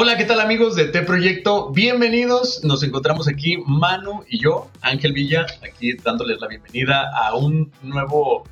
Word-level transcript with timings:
Hola, 0.00 0.16
¿qué 0.16 0.22
tal 0.22 0.38
amigos 0.38 0.76
de 0.76 0.84
T 0.84 1.02
Proyecto? 1.02 1.72
Bienvenidos. 1.72 2.62
Nos 2.62 2.84
encontramos 2.84 3.26
aquí 3.26 3.56
Manu 3.66 4.22
y 4.28 4.38
yo, 4.38 4.70
Ángel 4.80 5.12
Villa, 5.12 5.44
aquí 5.60 5.94
dándoles 5.94 6.40
la 6.40 6.46
bienvenida 6.46 7.10
a 7.12 7.34
un 7.34 7.72
nuevo 7.82 8.44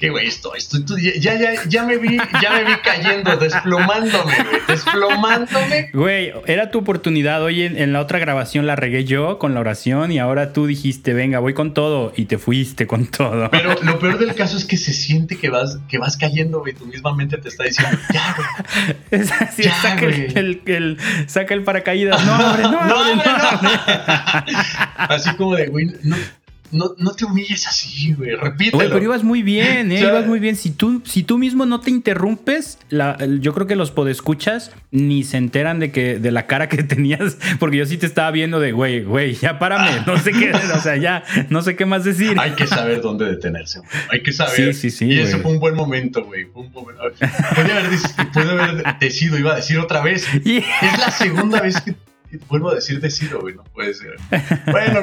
¿Qué 0.00 0.08
güey 0.08 0.28
esto? 0.28 0.54
esto, 0.54 0.78
ya, 0.96 1.38
ya, 1.38 1.62
ya 1.68 1.84
me 1.84 1.98
vi, 1.98 2.16
ya 2.40 2.52
me 2.52 2.64
vi 2.64 2.72
cayendo, 2.82 3.36
desplomándome, 3.36 4.34
güey, 4.44 4.60
desplomándome. 4.66 5.90
Güey, 5.92 6.32
era 6.46 6.70
tu 6.70 6.78
oportunidad. 6.78 7.42
Hoy 7.42 7.64
en, 7.64 7.92
la 7.92 8.00
otra 8.00 8.18
grabación 8.18 8.66
la 8.66 8.76
regué 8.76 9.04
yo 9.04 9.38
con 9.38 9.52
la 9.52 9.60
oración 9.60 10.10
y 10.10 10.18
ahora 10.18 10.54
tú 10.54 10.66
dijiste, 10.66 11.12
venga, 11.12 11.38
voy 11.38 11.52
con 11.52 11.74
todo 11.74 12.14
y 12.16 12.24
te 12.24 12.38
fuiste 12.38 12.86
con 12.86 13.08
todo. 13.08 13.50
Pero 13.50 13.74
lo 13.82 13.98
peor 13.98 14.18
del 14.18 14.34
caso 14.40 14.56
es 14.56 14.64
que 14.64 14.78
se 14.78 14.94
siente 14.94 15.36
que 15.36 15.50
vas, 15.50 15.78
que 15.86 15.98
vas 15.98 16.16
cayendo, 16.16 16.60
güey. 16.60 16.72
Tu 16.72 16.86
misma 16.86 17.14
mente 17.14 17.36
te 17.36 17.50
está 17.50 17.64
diciendo, 17.64 17.98
ya, 18.10 18.36
güey. 19.10 19.24
saca, 19.26 20.06
El, 20.06 20.96
saca 21.26 21.52
el 21.52 21.62
paracaídas. 21.62 22.24
No, 22.30 22.38
hombre, 22.38 22.62
no, 22.62 22.86
no, 22.86 23.14
no, 23.16 23.70
Así 24.96 25.34
como 25.34 25.56
de, 25.56 25.66
güey, 25.66 25.86
no 26.04 26.16
no, 26.72 26.94
no 26.98 27.12
te 27.12 27.24
humilles 27.24 27.66
así, 27.66 28.12
güey. 28.14 28.34
Repítelo. 28.36 28.78
Güey, 28.78 28.88
pero 28.88 29.02
ibas 29.02 29.24
muy 29.24 29.42
bien, 29.42 29.90
¿eh? 29.92 30.00
ibas 30.00 30.26
muy 30.26 30.38
bien. 30.38 30.56
Si 30.56 30.70
tú, 30.70 31.02
si 31.04 31.22
tú 31.22 31.38
mismo 31.38 31.66
no 31.66 31.80
te 31.80 31.90
interrumpes, 31.90 32.78
yo 33.40 33.54
creo 33.54 33.66
que 33.66 33.76
los 33.76 33.90
podescuchas 33.90 34.72
ni 34.90 35.24
se 35.24 35.36
enteran 35.36 35.80
de 35.80 35.92
que 35.92 36.18
de 36.18 36.30
la 36.30 36.46
cara 36.46 36.68
que 36.68 36.82
tenías, 36.82 37.38
porque 37.58 37.78
yo 37.78 37.86
sí 37.86 37.96
te 37.96 38.06
estaba 38.06 38.30
viendo 38.30 38.60
de, 38.60 38.72
güey, 38.72 39.02
güey, 39.04 39.34
ya 39.34 39.58
párame, 39.58 40.02
no 40.06 40.18
sé 40.18 40.32
qué, 40.32 40.52
o 40.52 40.80
sea, 40.80 40.96
ya, 40.96 41.24
no 41.48 41.62
sé 41.62 41.76
qué 41.76 41.86
más 41.86 42.04
decir. 42.04 42.36
Hay 42.38 42.52
que 42.52 42.66
saber 42.66 43.00
dónde 43.00 43.26
detenerse, 43.26 43.80
güey. 43.80 43.90
Hay 44.10 44.22
que 44.22 44.32
saber. 44.32 44.74
Sí, 44.74 44.90
sí, 44.90 44.90
sí. 44.90 45.06
Y 45.06 45.18
ese 45.18 45.38
fue 45.38 45.52
un 45.52 45.60
buen 45.60 45.74
momento, 45.74 46.24
güey. 46.24 46.46
Puede 46.46 46.92
haber, 47.72 47.98
puede 48.34 48.50
haber 48.50 48.98
decidido, 48.98 49.38
iba 49.38 49.52
a 49.52 49.56
decir 49.56 49.78
otra 49.78 50.02
vez. 50.02 50.26
Es 50.44 50.98
la 50.98 51.10
segunda 51.10 51.60
vez 51.60 51.80
que 51.80 51.94
vuelvo 52.48 52.70
a 52.70 52.74
decir 52.74 53.00
decido, 53.00 53.40
güey, 53.40 53.54
no 53.54 53.64
puede 53.64 53.94
ser. 53.94 54.16
Bueno, 54.70 55.00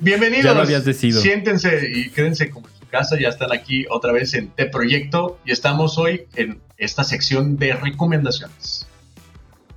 bienvenidos. 0.00 0.44
Ya 0.44 0.54
lo 0.54 0.62
habías 0.62 0.84
decidido. 0.84 1.20
Siéntense 1.20 1.90
y 1.92 2.10
quédense 2.10 2.50
como 2.50 2.68
en 2.68 2.74
su 2.74 2.86
casa. 2.86 3.18
Ya 3.18 3.28
están 3.28 3.52
aquí 3.52 3.86
otra 3.90 4.12
vez 4.12 4.34
en 4.34 4.48
T 4.48 4.66
Proyecto 4.66 5.38
y 5.44 5.52
estamos 5.52 5.98
hoy 5.98 6.22
en 6.36 6.58
esta 6.76 7.04
sección 7.04 7.56
de 7.56 7.74
recomendaciones. 7.74 8.86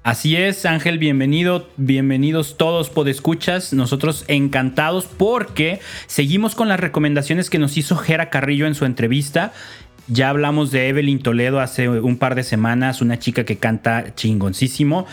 Así 0.04 0.36
es, 0.36 0.66
Ángel, 0.66 1.00
bienvenido, 1.00 1.70
bienvenidos 1.78 2.58
todos 2.58 2.90
podescuchas. 2.90 3.72
Nosotros 3.72 4.26
encantados 4.28 5.06
porque 5.06 5.80
seguimos 6.08 6.56
con 6.56 6.68
las 6.68 6.78
recomendaciones 6.78 7.50
que 7.50 7.58
nos 7.58 7.78
hizo 7.78 7.96
Jera 7.96 8.30
Carrillo 8.30 8.68
en 8.68 8.76
su 8.76 8.84
entrevista. 8.84 9.54
Ya 10.10 10.28
hablamos 10.28 10.72
de 10.72 10.90
Evelyn 10.90 11.24
Toledo 11.24 11.62
hace 11.62 11.88
un 11.88 12.18
par 12.18 12.36
de 12.36 12.44
semanas, 12.44 13.02
una 13.02 13.18
chica 13.18 13.46
que 13.46 13.56
canta 13.56 14.14
chingoncísimo. 14.14 15.08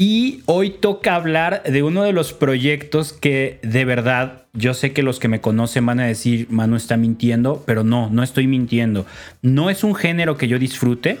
Y 0.00 0.42
hoy 0.46 0.70
toca 0.70 1.16
hablar 1.16 1.64
de 1.64 1.82
uno 1.82 2.04
de 2.04 2.12
los 2.12 2.32
proyectos 2.32 3.12
que 3.12 3.58
de 3.62 3.84
verdad 3.84 4.44
yo 4.52 4.72
sé 4.72 4.92
que 4.92 5.02
los 5.02 5.18
que 5.18 5.26
me 5.26 5.40
conocen 5.40 5.86
van 5.86 5.98
a 5.98 6.06
decir, 6.06 6.46
Manu 6.50 6.76
está 6.76 6.96
mintiendo, 6.96 7.64
pero 7.66 7.82
no, 7.82 8.08
no 8.08 8.22
estoy 8.22 8.46
mintiendo. 8.46 9.06
No 9.42 9.70
es 9.70 9.82
un 9.82 9.96
género 9.96 10.36
que 10.36 10.46
yo 10.46 10.58
disfrute, 10.58 11.18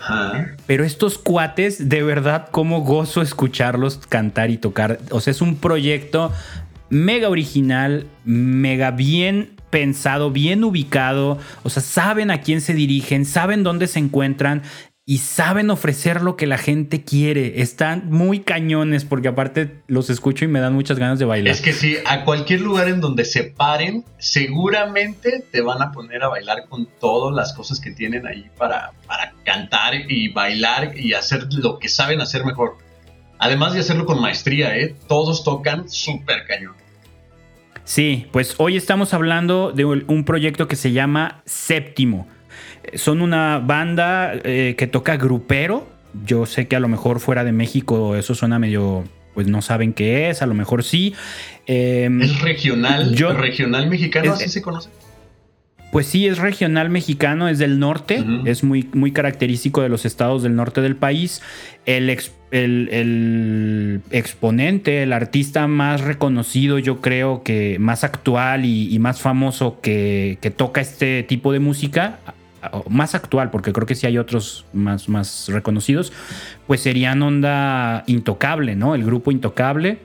pero 0.66 0.84
estos 0.84 1.18
cuates, 1.18 1.88
de 1.88 2.02
verdad, 2.04 2.48
como 2.50 2.82
gozo 2.82 3.20
escucharlos 3.20 3.98
cantar 4.08 4.50
y 4.50 4.58
tocar. 4.58 5.00
O 5.10 5.20
sea, 5.20 5.32
es 5.32 5.40
un 5.40 5.56
proyecto 5.56 6.32
mega 6.88 7.28
original, 7.28 8.06
mega 8.24 8.92
bien 8.92 9.58
pensado, 9.70 10.30
bien 10.30 10.64
ubicado, 10.64 11.38
o 11.62 11.70
sea, 11.70 11.82
saben 11.82 12.30
a 12.30 12.40
quién 12.40 12.60
se 12.60 12.74
dirigen, 12.74 13.24
saben 13.24 13.62
dónde 13.62 13.86
se 13.86 13.98
encuentran, 13.98 14.62
y 15.08 15.18
saben 15.20 15.70
ofrecer 15.70 16.20
lo 16.20 16.36
que 16.36 16.46
la 16.46 16.58
gente 16.58 17.02
quiere. 17.02 17.62
Están 17.62 18.10
muy 18.10 18.40
cañones 18.40 19.06
porque 19.06 19.28
aparte 19.28 19.80
los 19.86 20.10
escucho 20.10 20.44
y 20.44 20.48
me 20.48 20.60
dan 20.60 20.74
muchas 20.74 20.98
ganas 20.98 21.18
de 21.18 21.24
bailar. 21.24 21.50
Es 21.50 21.62
que 21.62 21.72
si 21.72 21.96
a 22.04 22.26
cualquier 22.26 22.60
lugar 22.60 22.88
en 22.88 23.00
donde 23.00 23.24
se 23.24 23.44
paren, 23.44 24.04
seguramente 24.18 25.46
te 25.50 25.62
van 25.62 25.80
a 25.80 25.92
poner 25.92 26.22
a 26.24 26.28
bailar 26.28 26.66
con 26.68 26.86
todas 27.00 27.34
las 27.34 27.54
cosas 27.54 27.80
que 27.80 27.90
tienen 27.90 28.26
ahí 28.26 28.50
para, 28.58 28.92
para 29.06 29.32
cantar 29.46 29.94
y 29.94 30.28
bailar 30.28 30.94
y 30.94 31.14
hacer 31.14 31.46
lo 31.54 31.78
que 31.78 31.88
saben 31.88 32.20
hacer 32.20 32.44
mejor. 32.44 32.76
Además 33.38 33.72
de 33.72 33.80
hacerlo 33.80 34.04
con 34.04 34.20
maestría, 34.20 34.76
¿eh? 34.76 34.94
todos 35.08 35.42
tocan 35.42 35.88
súper 35.88 36.44
cañón. 36.46 36.74
Sí, 37.84 38.26
pues 38.30 38.56
hoy 38.58 38.76
estamos 38.76 39.14
hablando 39.14 39.72
de 39.72 39.86
un 39.86 40.24
proyecto 40.26 40.68
que 40.68 40.76
se 40.76 40.92
llama 40.92 41.40
Séptimo 41.46 42.28
son 42.94 43.22
una 43.22 43.58
banda 43.58 44.32
eh, 44.34 44.74
que 44.76 44.86
toca 44.86 45.16
grupero. 45.16 45.88
Yo 46.24 46.46
sé 46.46 46.68
que 46.68 46.76
a 46.76 46.80
lo 46.80 46.88
mejor 46.88 47.20
fuera 47.20 47.44
de 47.44 47.52
México 47.52 48.16
eso 48.16 48.34
suena 48.34 48.58
medio, 48.58 49.04
pues 49.34 49.46
no 49.46 49.62
saben 49.62 49.92
qué 49.92 50.30
es, 50.30 50.42
a 50.42 50.46
lo 50.46 50.54
mejor 50.54 50.82
sí. 50.82 51.14
Em, 51.66 52.22
es 52.22 52.40
regional, 52.40 53.14
regional 53.36 53.88
mexicano, 53.88 54.32
así 54.32 54.48
se 54.48 54.62
conoce. 54.62 54.90
Pues 55.90 56.06
sí, 56.06 56.26
es 56.26 56.36
regional 56.36 56.90
mexicano, 56.90 57.48
es 57.48 57.58
del 57.58 57.78
norte, 57.78 58.22
es 58.44 58.62
muy, 58.62 58.86
muy 58.92 59.10
característico 59.10 59.80
de 59.80 59.88
los 59.88 60.04
estados 60.04 60.42
del 60.42 60.54
norte 60.54 60.82
del 60.82 60.96
país. 60.96 61.40
El, 61.86 62.14
el, 62.50 64.02
exponente, 64.10 65.02
el 65.02 65.14
artista 65.14 65.66
más 65.66 66.02
reconocido, 66.02 66.78
yo 66.78 67.00
creo 67.00 67.42
que 67.42 67.78
más 67.78 68.04
actual 68.04 68.66
y, 68.66 68.98
más 68.98 69.22
famoso 69.22 69.80
que, 69.80 70.36
que, 70.42 70.50
toca 70.50 70.82
este 70.82 71.22
tipo 71.22 71.52
de 71.52 71.60
música, 71.60 72.18
más 72.88 73.14
actual, 73.14 73.50
porque 73.50 73.72
creo 73.72 73.86
que 73.86 73.94
sí 73.94 74.06
hay 74.06 74.18
otros 74.18 74.64
más, 74.72 75.08
más 75.08 75.48
reconocidos, 75.48 76.12
pues 76.66 76.80
serían 76.80 77.22
Onda 77.22 78.04
Intocable, 78.06 78.76
¿no? 78.76 78.94
El 78.94 79.04
grupo 79.04 79.30
Intocable. 79.30 79.98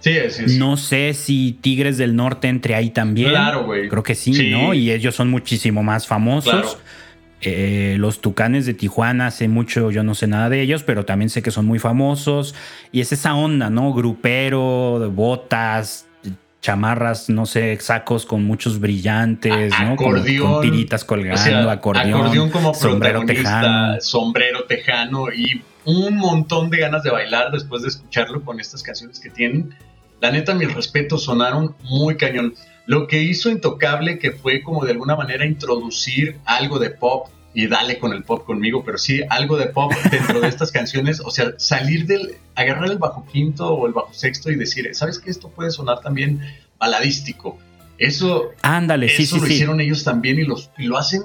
Sí, 0.00 0.16
sí, 0.30 0.58
No 0.58 0.76
sé 0.76 1.14
si 1.14 1.56
Tigres 1.60 1.96
del 1.96 2.16
Norte 2.16 2.48
entre 2.48 2.74
ahí 2.74 2.90
también. 2.90 3.30
Claro, 3.30 3.66
güey. 3.66 3.88
Creo 3.88 4.02
que 4.02 4.16
sí, 4.16 4.50
¿no? 4.50 4.74
Y 4.74 4.90
ellos 4.90 5.14
son 5.14 5.30
muchísimo 5.30 5.82
más 5.84 6.08
famosos. 6.08 6.78
Eh, 7.44 7.96
los 7.98 8.20
Tucanes 8.20 8.66
de 8.66 8.74
Tijuana, 8.74 9.26
hace 9.26 9.48
mucho 9.48 9.90
yo 9.90 10.04
no 10.04 10.14
sé 10.14 10.28
nada 10.28 10.48
de 10.48 10.60
ellos, 10.60 10.84
pero 10.84 11.04
también 11.04 11.28
sé 11.28 11.42
que 11.42 11.50
son 11.50 11.66
muy 11.66 11.78
famosos. 11.78 12.54
Y 12.92 13.00
es 13.00 13.12
esa 13.12 13.34
onda, 13.34 13.70
¿no? 13.70 13.92
Grupero, 13.92 15.10
botas, 15.12 16.06
chamarras, 16.62 17.28
no 17.28 17.44
sé, 17.44 17.76
sacos 17.80 18.24
con 18.24 18.44
muchos 18.44 18.78
brillantes, 18.78 19.72
¿no? 19.80 19.94
Acordeón, 19.94 20.52
con, 20.52 20.62
tiritas 20.62 21.04
colgando, 21.04 21.68
acordeón, 21.68 22.20
acordeón 22.20 22.50
como 22.50 22.72
sombrero 22.72 23.26
tejano. 23.26 24.00
sombrero 24.00 24.64
tejano 24.64 25.32
y 25.32 25.60
un 25.84 26.16
montón 26.16 26.70
de 26.70 26.78
ganas 26.78 27.02
de 27.02 27.10
bailar 27.10 27.50
después 27.50 27.82
de 27.82 27.88
escucharlo 27.88 28.44
con 28.44 28.60
estas 28.60 28.82
canciones 28.82 29.18
que 29.18 29.28
tienen. 29.28 29.74
La 30.20 30.30
neta, 30.30 30.54
mis 30.54 30.72
respetos, 30.72 31.24
sonaron 31.24 31.74
muy 31.82 32.16
cañón. 32.16 32.54
Lo 32.86 33.08
que 33.08 33.20
hizo 33.20 33.50
Intocable, 33.50 34.20
que 34.20 34.30
fue 34.30 34.62
como 34.62 34.84
de 34.84 34.92
alguna 34.92 35.16
manera 35.16 35.44
introducir 35.44 36.38
algo 36.44 36.78
de 36.78 36.90
pop 36.90 37.26
y 37.54 37.66
dale 37.66 37.98
con 37.98 38.12
el 38.12 38.24
pop 38.24 38.44
conmigo, 38.44 38.82
pero 38.84 38.98
sí 38.98 39.20
algo 39.28 39.56
de 39.56 39.66
pop 39.66 39.92
dentro 40.10 40.40
de 40.40 40.48
estas 40.48 40.72
canciones, 40.72 41.20
o 41.20 41.30
sea, 41.30 41.52
salir 41.58 42.06
del, 42.06 42.36
agarrar 42.54 42.90
el 42.90 42.98
bajo 42.98 43.26
quinto 43.30 43.68
o 43.68 43.86
el 43.86 43.92
bajo 43.92 44.12
sexto 44.14 44.50
y 44.50 44.56
decir, 44.56 44.88
¿sabes 44.94 45.18
que 45.18 45.30
esto 45.30 45.48
puede 45.50 45.70
sonar 45.70 46.00
también 46.00 46.40
baladístico? 46.78 47.58
Eso, 47.98 48.50
Ándale, 48.62 49.08
sí, 49.08 49.26
sí, 49.26 49.38
lo 49.38 49.46
hicieron 49.46 49.80
ellos 49.80 50.02
también 50.02 50.38
y, 50.38 50.44
los, 50.44 50.70
y 50.78 50.84
lo 50.84 50.96
hacen 50.96 51.22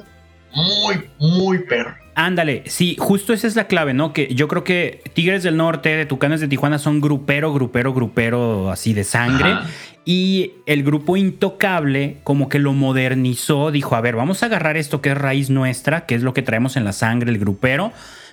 muy, 0.53 1.09
muy 1.19 1.59
perro. 1.59 1.95
Ándale, 2.19 2.63
sí, 2.65 2.95
justo 2.97 3.31
esa 3.31 3.45
es 3.45 3.55
la 3.55 3.67
clave, 3.67 3.93
¿no? 3.93 4.11
Que 4.11 4.33
yo 4.33 4.47
creo 4.47 4.63
que 4.63 5.03
Tigres 5.13 5.43
del 5.43 5.55
Norte, 5.55 5.89
de 5.89 6.07
Tucanes 6.07 6.41
de 6.41 6.47
Tijuana 6.47 6.79
son 6.79 6.99
grupero, 6.99 7.53
grupero, 7.53 7.93
grupero, 7.93 8.71
así 8.71 8.93
de 8.93 9.03
sangre. 9.03 9.55
Y 10.03 10.53
el 10.65 10.81
grupo 10.83 11.15
Intocable 11.15 12.17
como 12.23 12.49
que 12.49 12.57
lo 12.57 12.73
modernizó, 12.73 13.69
dijo, 13.69 13.95
a 13.95 14.01
ver, 14.01 14.15
vamos 14.15 14.41
a 14.41 14.47
agarrar 14.47 14.77
esto 14.77 14.99
que 14.99 15.11
es 15.11 15.17
raíz 15.17 15.51
nuestra, 15.51 16.07
que 16.07 16.15
es 16.15 16.23
lo 16.23 16.33
que 16.33 16.41
traemos 16.41 16.75
en 16.75 16.85
la 16.85 16.91
sangre, 16.91 17.29
el 17.29 17.37
grupero, 17.37 17.91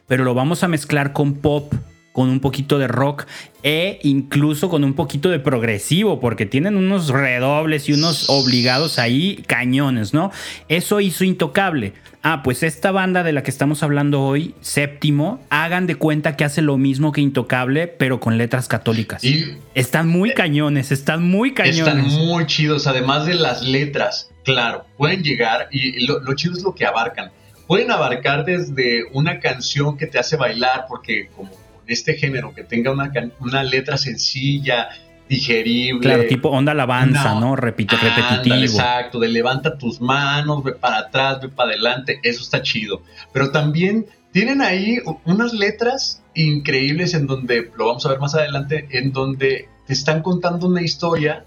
pero 0.08 0.25
lo 0.25 0.32
vamos 0.32 0.64
a 0.64 0.69
mezclar 0.69 1.12
con 1.12 1.34
pop 1.34 1.75
con 2.14 2.28
un 2.28 2.38
poquito 2.38 2.78
de 2.78 2.87
rock 2.87 3.26
e 3.64 3.99
incluso 4.05 4.69
con 4.69 4.84
un 4.84 4.94
poquito 4.94 5.31
de 5.31 5.40
progresivo, 5.40 6.20
porque 6.20 6.46
tienen 6.46 6.76
unos 6.76 7.08
redobles 7.08 7.88
y 7.88 7.93
unos 7.93 8.26
obligados 8.28 9.00
ahí 9.00 9.43
cañones, 9.49 10.14
¿no? 10.14 10.31
Eso 10.69 11.00
hizo 11.00 11.25
intocable. 11.25 11.93
Ah, 12.22 12.44
pues 12.44 12.62
esta 12.62 12.93
banda 12.93 13.25
de 13.25 13.32
la 13.32 13.43
que 13.43 13.50
estamos 13.50 13.82
hablando 13.82 14.22
hoy, 14.22 14.55
Séptimo, 14.61 15.43
hagan 15.50 15.88
de 15.88 15.96
cuenta 15.96 16.37
que 16.37 16.44
hace 16.44 16.62
lo 16.62 16.78
mismo 16.78 17.11
que 17.11 17.20
Intocable, 17.20 17.88
pero 17.88 18.20
con 18.20 18.38
letras 18.38 18.69
católicas. 18.69 19.25
Y 19.25 19.56
están 19.75 20.06
muy 20.06 20.32
cañones, 20.34 20.93
están 20.93 21.28
muy 21.28 21.52
cañones. 21.52 22.06
Están 22.06 22.26
muy 22.26 22.46
chidos, 22.46 22.87
además 22.87 23.26
de 23.26 23.34
las 23.34 23.64
letras, 23.64 24.31
claro, 24.44 24.87
pueden 24.96 25.25
llegar 25.25 25.67
y 25.72 26.06
lo, 26.06 26.20
lo 26.20 26.34
chido 26.34 26.55
es 26.55 26.62
lo 26.62 26.76
que 26.76 26.87
abarcan. 26.87 27.32
Pueden 27.67 27.90
abarcar 27.90 28.44
desde 28.44 29.02
una 29.12 29.40
canción 29.40 29.96
que 29.96 30.06
te 30.06 30.20
hace 30.20 30.37
bailar, 30.37 30.84
porque 30.88 31.28
como 31.34 31.63
este 31.86 32.14
género, 32.14 32.54
que 32.54 32.64
tenga 32.64 32.90
una, 32.90 33.12
una 33.40 33.62
letra 33.62 33.96
sencilla, 33.96 34.88
digerible. 35.28 36.00
Claro, 36.00 36.26
tipo 36.26 36.48
onda 36.50 36.72
alabanza, 36.72 37.34
¿no? 37.34 37.56
Repite, 37.56 37.96
repetitivo. 37.96 38.56
exacto, 38.56 39.19
de 39.19 39.28
levanta 39.28 39.78
tus 39.78 40.00
manos, 40.00 40.62
ve 40.62 40.72
para 40.72 40.98
atrás, 40.98 41.40
ve 41.40 41.48
para 41.48 41.70
adelante, 41.70 42.20
eso 42.22 42.42
está 42.42 42.62
chido. 42.62 43.02
Pero 43.32 43.50
también 43.50 44.06
tienen 44.32 44.60
ahí 44.60 44.98
unas 45.25 45.52
letras 45.52 46.22
increíbles 46.34 47.14
en 47.14 47.26
donde, 47.26 47.70
lo 47.76 47.86
vamos 47.86 48.04
a 48.04 48.10
ver 48.10 48.19
más 48.19 48.34
adelante, 48.34 48.88
en 48.90 49.12
donde 49.12 49.69
te 49.86 49.92
están 49.92 50.22
contando 50.22 50.66
una 50.66 50.82
historia 50.82 51.44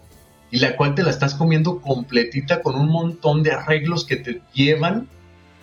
y 0.50 0.60
la 0.60 0.76
cual 0.76 0.96
te 0.96 1.04
la 1.04 1.10
estás 1.10 1.36
comiendo 1.36 1.82
completita 1.82 2.62
con 2.62 2.76
un 2.76 2.90
montón 2.90 3.44
de 3.44 3.52
arreglos 3.52 4.06
que 4.06 4.16
te 4.16 4.42
llevan, 4.54 5.10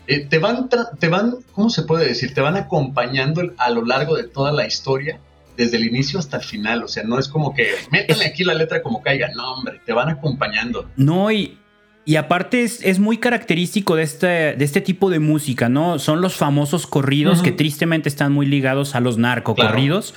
eh, 0.06 0.20
te 0.20 0.38
van, 0.38 0.68
te 0.98 1.08
van, 1.08 1.36
¿cómo 1.52 1.70
se 1.70 1.82
puede 1.82 2.06
decir? 2.06 2.34
Te 2.34 2.40
van 2.40 2.56
acompañando 2.56 3.42
a 3.56 3.70
lo 3.70 3.84
largo 3.84 4.16
de 4.16 4.24
toda 4.24 4.52
la 4.52 4.66
historia, 4.66 5.18
desde 5.56 5.76
el 5.76 5.86
inicio 5.86 6.18
hasta 6.18 6.38
el 6.38 6.42
final, 6.42 6.82
o 6.82 6.88
sea, 6.88 7.04
no 7.04 7.18
es 7.18 7.28
como 7.28 7.54
que 7.54 7.68
métale 7.90 8.26
aquí 8.26 8.44
la 8.44 8.54
letra 8.54 8.82
como 8.82 9.02
caiga, 9.02 9.30
no, 9.34 9.54
hombre, 9.54 9.80
te 9.84 9.92
van 9.92 10.08
acompañando. 10.08 10.90
No, 10.96 11.30
y, 11.30 11.58
y 12.04 12.16
aparte 12.16 12.62
es, 12.62 12.98
muy 12.98 13.18
característico 13.18 13.96
de 13.96 14.02
este, 14.02 14.26
de 14.26 14.64
este 14.64 14.80
tipo 14.80 15.10
de 15.10 15.20
música, 15.20 15.68
¿no? 15.68 15.98
Son 15.98 16.20
los 16.20 16.34
famosos 16.34 16.86
corridos 16.86 17.40
que 17.40 17.52
tristemente 17.52 18.08
están 18.08 18.32
muy 18.32 18.46
ligados 18.46 18.94
a 18.94 19.00
los 19.00 19.16
narcocorridos. 19.16 20.14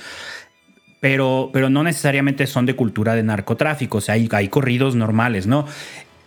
Pero, 1.00 1.50
pero 1.52 1.70
no 1.70 1.84
necesariamente 1.84 2.48
son 2.48 2.66
de 2.66 2.74
cultura 2.74 3.14
de 3.14 3.22
narcotráfico, 3.22 3.98
o 3.98 4.00
sea, 4.00 4.16
hay, 4.16 4.28
hay 4.32 4.48
corridos 4.48 4.96
normales, 4.96 5.46
¿no? 5.46 5.64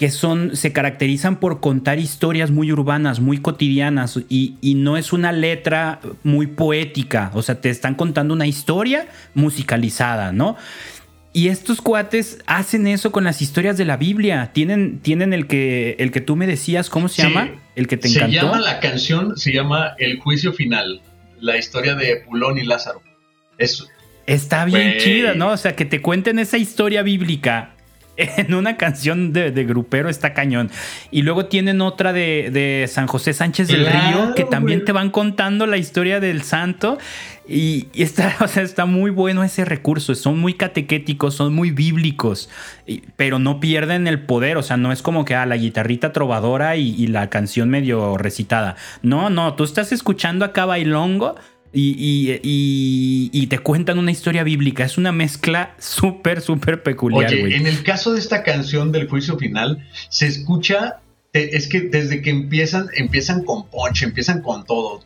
Que 0.01 0.09
son, 0.09 0.56
se 0.56 0.74
caracterizan 0.74 1.39
por 1.39 1.59
contar 1.59 2.00
historias 2.00 2.50
muy 2.50 2.71
urbanas, 2.71 3.19
muy 3.19 3.38
cotidianas, 3.38 4.18
y, 4.30 4.56
y, 4.59 4.74
no 4.74 4.98
es 4.98 5.13
una 5.13 5.31
letra 5.31 6.00
muy 6.24 6.48
poética, 6.48 7.30
o 7.36 7.44
sea, 7.44 7.62
te 7.62 7.69
están 7.69 7.94
contando 7.94 8.33
una 8.33 8.48
historia 8.48 9.06
musicalizada, 9.36 10.31
¿no? 10.31 10.57
Y 11.33 11.50
estos 11.50 11.81
cuates 11.81 12.39
hacen 12.48 12.88
eso 12.88 13.12
con 13.12 13.25
las 13.25 13.44
historias 13.44 13.77
de 13.77 13.86
la 13.86 13.95
Biblia. 13.95 14.50
Tienen, 14.53 15.01
tienen 15.01 15.33
el 15.33 15.45
que 15.45 15.95
el 16.00 16.09
que 16.09 16.19
tú 16.19 16.36
me 16.36 16.48
decías, 16.48 16.89
¿cómo 16.89 17.07
se 17.07 17.21
llama? 17.21 17.51
El 17.75 17.88
que 17.88 17.98
te 17.98 18.07
encantó. 18.07 18.31
Se 18.31 18.38
llama 18.38 18.59
la 18.59 18.80
canción, 18.80 19.38
se 19.38 19.53
llama 19.53 19.94
El 20.00 20.18
juicio 20.18 20.51
final, 20.51 21.03
la 21.39 21.57
historia 21.57 21.94
de 21.94 22.24
Pulón 22.25 22.57
y 22.57 22.63
Lázaro. 22.63 23.03
Está 24.25 24.65
bien 24.65 24.95
chida, 24.98 25.36
¿no? 25.36 25.50
O 25.50 25.57
sea, 25.57 25.75
que 25.75 25.86
te 25.86 26.01
cuenten 26.01 26.39
esa 26.39 26.57
historia 26.57 27.03
bíblica 27.03 27.75
en 28.38 28.53
una 28.53 28.77
canción 28.77 29.33
de, 29.33 29.51
grupero 29.63 30.09
está 30.09 30.33
cañón. 30.33 30.69
Y 31.12 31.21
luego 31.21 31.45
tienen 31.45 31.81
otra 31.81 32.13
de, 32.13 32.85
San 32.89 33.07
José 33.07 33.33
Sánchez 33.33 33.68
del 33.68 33.85
Río, 33.85 34.33
que 34.35 34.44
también 34.44 34.85
te 34.85 34.91
van 34.91 35.09
contando 35.09 35.65
la 35.68 35.77
historia 35.77 36.19
del 36.19 36.44
santo. 36.44 36.97
Y, 37.47 37.88
está, 37.94 38.35
o 38.41 38.47
sea, 38.47 38.63
está 38.63 38.85
muy 38.85 39.12
bueno 39.12 39.44
ese 39.44 39.65
recurso. 39.65 40.15
Son 40.15 40.39
muy 40.39 40.53
catequéticos, 40.53 41.35
son 41.35 41.53
muy 41.53 41.71
bíblicos, 41.71 42.50
pero 43.15 43.39
no 43.39 43.59
pierden 43.59 44.07
el 44.07 44.21
poder. 44.21 44.57
O 44.57 44.63
sea, 44.63 44.77
no 44.77 44.91
es 44.91 45.01
como 45.01 45.25
que 45.25 45.35
a 45.35 45.44
ah, 45.44 45.45
la 45.45 45.57
guitarrita 45.57 46.13
trovadora 46.13 46.75
y, 46.77 46.95
y 46.95 47.07
la 47.07 47.29
canción 47.29 47.69
medio 47.69 48.17
recitada. 48.17 48.75
No, 49.01 49.29
no, 49.29 49.56
tú 49.56 49.63
estás 49.63 49.91
escuchando 49.91 50.45
acá 50.45 50.65
bailongo 50.65 51.35
y, 51.73 53.47
te 53.47 53.59
cuentan 53.59 54.00
una 54.00 54.12
historia 54.12 54.44
bíblica. 54.44 54.83
Es 54.83 54.97
una 54.97 55.12
mezcla 55.12 55.75
súper, 55.79 56.41
súper 56.41 56.83
peculiar. 56.83 57.31
Oye, 57.31 57.56
en 57.56 57.68
el 57.68 57.83
caso 57.83 58.13
de 58.13 58.19
esta 58.19 58.44
canción 58.44 58.91
del 58.91 59.07
juicio 59.07 59.38
final, 59.38 59.88
se 60.09 60.27
escucha, 60.27 61.00
es 61.33 61.68
que 61.68 61.81
desde 61.81 62.21
que 62.21 62.29
empiezan, 62.29 62.88
empiezan 62.95 63.44
con 63.44 63.68
ponche, 63.68 64.06
empiezan 64.06 64.41
con 64.41 64.65
todo, 64.65 65.01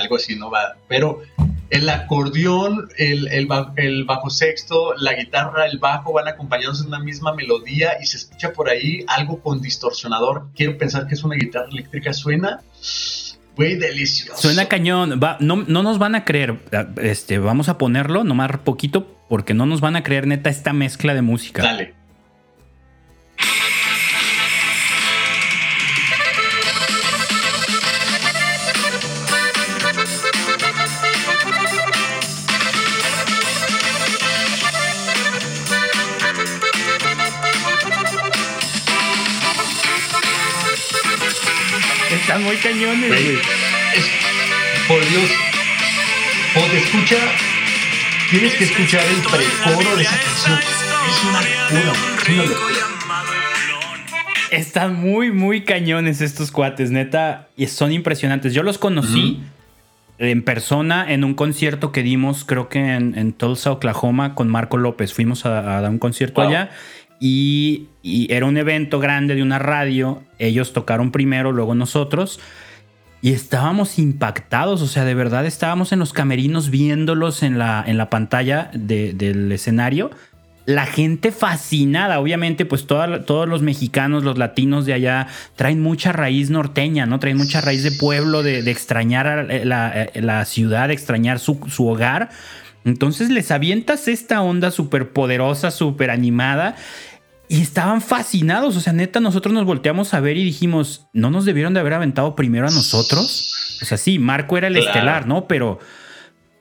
algo 0.00 0.16
así, 0.16 0.36
¿no 0.36 0.50
va? 0.50 0.76
Pero 0.88 1.22
el 1.70 1.88
acordeón, 1.88 2.88
el, 2.96 3.28
el, 3.28 3.48
el, 3.76 4.04
bajo 4.04 4.30
sexto, 4.30 4.94
la 4.96 5.12
guitarra, 5.14 5.66
el 5.66 5.78
bajo 5.78 6.12
van 6.12 6.28
acompañados 6.28 6.80
de 6.82 6.88
una 6.88 6.98
misma 6.98 7.34
melodía 7.34 7.92
y 8.00 8.06
se 8.06 8.16
escucha 8.16 8.52
por 8.52 8.70
ahí 8.70 9.04
algo 9.06 9.40
con 9.40 9.60
distorsionador. 9.60 10.48
Quiero 10.54 10.78
pensar 10.78 11.06
que 11.06 11.14
es 11.14 11.24
una 11.24 11.36
guitarra 11.36 11.68
eléctrica, 11.70 12.12
suena 12.12 12.60
Güey, 13.58 13.74
delicioso. 13.74 14.40
Suena 14.40 14.66
cañón. 14.66 15.18
no, 15.40 15.56
no, 15.66 15.82
nos 15.82 15.98
van 15.98 16.14
a 16.14 16.24
creer. 16.24 16.60
Este, 17.02 17.40
vamos 17.40 17.68
a 17.68 17.76
ponerlo 17.76 18.22
nomás 18.22 18.56
poquito 18.58 19.20
porque 19.28 19.52
no 19.52 19.66
nos 19.66 19.80
van 19.80 19.96
a 19.96 20.04
creer 20.04 20.28
neta 20.28 20.48
esta 20.48 20.72
mezcla 20.72 21.12
de 21.12 21.22
música. 21.22 21.62
Dale. 21.62 21.97
Están 42.28 42.44
muy 42.44 42.56
cañones, 42.56 43.08
güey. 43.08 43.38
Por 44.86 45.00
Dios. 45.08 45.30
O 46.56 46.60
te 46.70 46.76
escucha. 46.76 47.16
Tienes 48.28 48.54
que 48.54 48.64
escuchar 48.64 49.00
el 49.06 49.22
precoro 49.22 49.96
de 49.96 50.02
esa 50.02 50.20
canción. 50.20 50.58
Es 51.08 51.24
una 51.24 51.40
locura. 51.86 52.58
Están 54.50 55.00
muy, 55.00 55.32
muy 55.32 55.62
cañones 55.62 56.20
estos 56.20 56.50
cuates, 56.50 56.90
neta. 56.90 57.48
Y 57.56 57.66
son 57.68 57.92
impresionantes. 57.92 58.52
Yo 58.52 58.62
los 58.62 58.76
conocí 58.76 59.40
en 60.18 60.42
persona 60.42 61.10
en 61.10 61.24
un 61.24 61.32
concierto 61.32 61.92
que 61.92 62.02
dimos, 62.02 62.44
creo 62.44 62.68
que 62.68 62.78
en, 62.78 63.32
Tulsa, 63.32 63.72
Oklahoma, 63.72 64.34
con 64.34 64.48
Marco 64.48 64.76
López. 64.76 65.14
Fuimos 65.14 65.46
a, 65.46 65.62
dar 65.62 65.88
un 65.88 65.98
concierto 65.98 66.42
allá 66.42 66.68
y, 67.20 67.88
era 68.02 68.46
un 68.46 68.56
evento 68.56 69.00
grande 69.00 69.34
de 69.34 69.42
una 69.42 69.58
radio. 69.58 70.22
Ellos 70.38 70.72
tocaron 70.72 71.10
primero, 71.10 71.52
luego 71.52 71.74
nosotros. 71.74 72.40
Y 73.20 73.32
estábamos 73.32 73.98
impactados, 73.98 74.80
o 74.80 74.86
sea, 74.86 75.04
de 75.04 75.14
verdad 75.14 75.44
estábamos 75.44 75.92
en 75.92 75.98
los 75.98 76.12
camerinos 76.12 76.70
viéndolos 76.70 77.42
en 77.42 77.58
la, 77.58 77.82
en 77.84 77.98
la 77.98 78.10
pantalla 78.10 78.70
del 78.72 79.50
escenario. 79.50 80.10
La 80.66 80.86
gente 80.86 81.32
fascinada, 81.32 82.20
obviamente, 82.20 82.64
pues 82.64 82.86
todos 82.86 83.48
los 83.48 83.62
mexicanos, 83.62 84.22
los 84.22 84.38
latinos 84.38 84.86
de 84.86 84.92
allá 84.92 85.26
traen 85.56 85.80
mucha 85.80 86.12
raíz 86.12 86.50
norteña, 86.50 87.06
¿no? 87.06 87.18
Traen 87.18 87.38
mucha 87.38 87.60
raíz 87.60 87.82
de 87.82 87.90
pueblo, 87.92 88.42
de, 88.42 88.58
extrañar 88.70 89.48
la, 89.64 90.10
la, 90.14 90.44
ciudad, 90.44 90.88
de 90.88 90.94
extrañar 90.94 91.40
su, 91.40 91.58
su 91.68 91.88
hogar. 91.88 92.28
Entonces 92.84 93.30
les 93.30 93.50
avientas 93.50 94.08
esta 94.08 94.42
onda 94.42 94.70
súper 94.70 95.10
poderosa, 95.10 95.70
súper 95.70 96.10
animada. 96.10 96.76
Y 97.48 97.62
estaban 97.62 98.02
fascinados. 98.02 98.76
O 98.76 98.80
sea, 98.80 98.92
neta, 98.92 99.20
nosotros 99.20 99.54
nos 99.54 99.64
volteamos 99.64 100.12
a 100.12 100.20
ver 100.20 100.36
y 100.36 100.44
dijimos, 100.44 101.08
¿no 101.12 101.30
nos 101.30 101.44
debieron 101.44 101.74
de 101.74 101.80
haber 101.80 101.94
aventado 101.94 102.36
primero 102.36 102.68
a 102.68 102.70
nosotros? 102.70 103.78
O 103.80 103.84
sea, 103.84 103.96
sí, 103.96 104.18
Marco 104.18 104.58
era 104.58 104.66
el 104.66 104.76
estelar, 104.76 105.26
¿no? 105.26 105.48
Pero, 105.48 105.78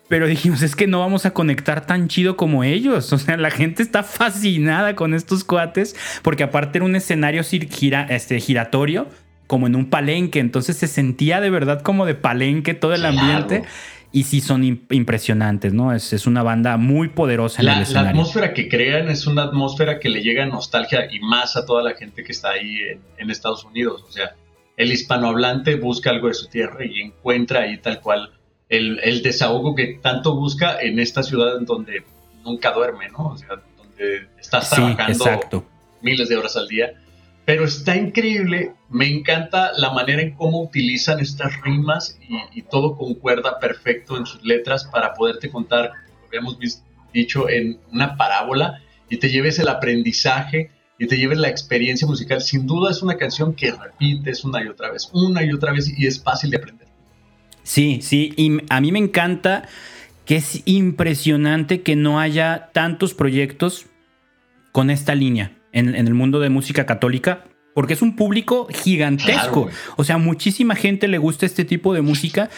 pero 0.07 0.27
dijimos, 0.27 0.61
es 0.61 0.75
que 0.75 0.87
no 0.87 0.99
vamos 0.99 1.25
a 1.25 1.31
conectar 1.31 1.85
tan 1.85 2.07
chido 2.07 2.37
como 2.37 2.63
ellos. 2.63 3.11
O 3.11 3.17
sea, 3.17 3.35
la 3.35 3.51
gente 3.51 3.83
está 3.83 4.03
fascinada 4.03 4.95
con 4.95 5.13
estos 5.13 5.43
cuates, 5.43 5.95
porque 6.21 6.43
aparte 6.43 6.77
era 6.77 6.85
un 6.85 6.95
escenario 6.95 7.41
este, 7.41 8.39
giratorio, 8.39 9.09
como 9.45 9.67
en 9.67 9.75
un 9.75 9.89
palenque. 9.89 10.39
Entonces 10.39 10.77
se 10.77 10.87
sentía 10.87 11.41
de 11.41 11.49
verdad 11.49 11.81
como 11.81 12.05
de 12.05 12.15
palenque 12.15 12.73
todo 12.73 12.93
el 12.93 13.05
ambiente 13.05 13.63
y 14.17 14.23
sí 14.23 14.41
son 14.41 14.63
impresionantes, 14.63 15.73
¿no? 15.73 15.93
Es, 15.93 16.11
es, 16.11 16.25
una 16.25 16.41
banda 16.41 16.75
muy 16.77 17.09
poderosa 17.09 17.61
en 17.61 17.67
el 17.67 17.83
escenario. 17.83 18.05
La 18.05 18.09
atmósfera 18.09 18.51
que 18.51 18.67
crean 18.67 19.09
es 19.09 19.27
una 19.27 19.43
atmósfera 19.43 19.99
que 19.99 20.09
le 20.09 20.23
llega 20.23 20.43
nostalgia 20.47 21.07
y 21.11 21.19
más 21.19 21.55
a 21.55 21.67
toda 21.67 21.83
la 21.83 21.93
gente 21.93 22.23
que 22.23 22.31
está 22.31 22.49
ahí 22.49 22.79
en, 23.19 23.29
Estados 23.29 23.63
Unidos. 23.63 24.03
O 24.07 24.11
sea, 24.11 24.35
el 24.75 24.91
hispanohablante 24.91 25.75
busca 25.75 26.09
algo 26.09 26.29
de 26.29 26.33
su 26.33 26.47
tierra 26.47 26.83
y 26.83 26.99
encuentra 26.99 27.61
ahí 27.61 27.77
tal 27.77 28.01
cual 28.01 28.31
el, 28.69 28.99
el 29.03 29.21
desahogo 29.21 29.75
que 29.75 29.99
tanto 30.01 30.33
busca 30.33 30.81
en 30.81 30.97
esta 30.97 31.21
ciudad 31.21 31.55
en 31.59 31.65
donde 31.65 32.03
nunca 32.43 32.71
duerme, 32.71 33.09
¿no? 33.09 33.27
O 33.27 33.37
sea, 33.37 33.49
donde 33.77 34.29
estás 34.39 34.71
trabajando 34.71 35.63
miles 36.01 36.27
de 36.27 36.37
horas 36.37 36.57
al 36.57 36.67
día 36.67 36.93
pero 37.47 37.63
está 37.63 37.95
increíble, 37.95 38.73
me 38.89 39.07
encanta 39.07 39.71
la 39.77 39.93
manera 39.93 40.21
en 40.21 40.31
cómo 40.31 40.61
utilizan 40.63 41.21
estas 41.21 41.61
rimas 41.61 42.19
y, 42.53 42.61
todo 42.63 42.97
concuerda 42.97 43.57
perfecto 43.57 44.17
en 44.17 44.25
sus 44.25 44.43
letras 44.43 44.83
para 44.83 45.13
poderte 45.13 45.49
contar, 45.49 45.93
lo 46.23 46.27
habíamos 46.27 46.59
dicho, 47.13 47.47
en 47.47 47.79
una 47.93 48.17
parábola 48.17 48.81
y 49.09 49.15
te 49.15 49.29
lleves 49.29 49.59
el 49.59 49.69
aprendizaje 49.69 50.71
y 50.99 51.07
te 51.07 51.15
lleves 51.15 51.37
la 51.37 51.47
experiencia 51.47 52.05
musical. 52.05 52.41
Sin 52.41 52.67
duda 52.67 52.91
es 52.91 53.01
una 53.01 53.15
canción 53.15 53.53
que 53.53 53.71
repites 53.71 54.43
una 54.43 54.61
y 54.61 54.67
otra 54.67 54.91
vez, 54.91 55.09
una 55.13 55.41
y 55.41 55.53
otra 55.53 55.71
vez 55.71 55.97
y 55.97 56.05
es 56.05 56.21
fácil 56.21 56.49
de 56.49 56.57
aprender. 56.57 56.89
Sí, 57.63 57.99
sí, 58.01 58.33
y 58.35 58.57
a 58.69 58.81
mí 58.81 58.91
me 58.91 58.99
encanta 58.99 59.69
que 60.25 60.35
es 60.35 60.63
impresionante 60.65 61.81
que 61.81 61.95
no 61.95 62.19
haya 62.19 62.71
tantos 62.73 63.13
proyectos 63.13 63.85
con 64.73 64.89
esta 64.89 65.15
línea 65.15 65.56
en, 65.71 65.95
el 65.95 66.13
mundo 66.13 66.39
de 66.39 66.49
música 66.49 66.85
católica, 66.85 67.45
porque 67.73 67.93
es 67.93 68.01
un 68.01 68.15
público 68.15 68.67
gigantesco. 68.71 69.69
o 69.95 70.03
sea, 70.03 70.17
muchísima 70.17 70.75
gente 70.75 71.07
le 71.07 71.17
gusta 71.17 71.45
este 71.45 71.65
tipo 71.65 71.93
de 71.93 72.01
música 72.01 72.49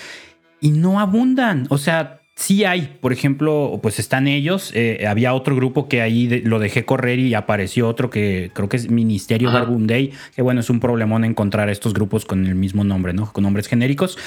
y 0.61 0.71
no 0.71 0.99
abundan. 0.99 1.67
O 1.69 1.77
sea, 1.77 2.21
sí 2.39 2.63
hay, 2.63 2.97
por 3.01 3.11
ejemplo, 3.11 3.79
pues 3.83 3.99
están 3.99 4.27
ellos. 4.27 4.71
Eh, 4.73 5.05
había 5.07 5.33
otro 5.33 5.55
grupo 5.55 5.89
que 5.89 6.01
ahí 6.01 6.41
lo 6.41 6.59
dejé 6.59 6.85
correr 6.85 7.19
y 7.19 7.33
apareció 7.33 7.87
otro 7.87 8.09
que 8.09 8.51
creo 8.53 8.69
que 8.69 8.77
es 8.77 8.89
Ministerio 8.89 9.51
Day, 9.51 10.13
que 10.35 10.41
bueno, 10.41 10.61
es 10.61 10.69
un 10.69 10.79
problemón 10.79 11.25
encontrar 11.25 11.69
estos 11.69 11.93
grupos 11.93 12.25
con 12.25 12.45
el 12.45 12.55
mismo 12.55 12.83
nombre, 12.85 13.13
¿no? 13.13 13.31
Con 13.31 13.43
nombres 13.43 13.67
genéricos. 13.67 14.17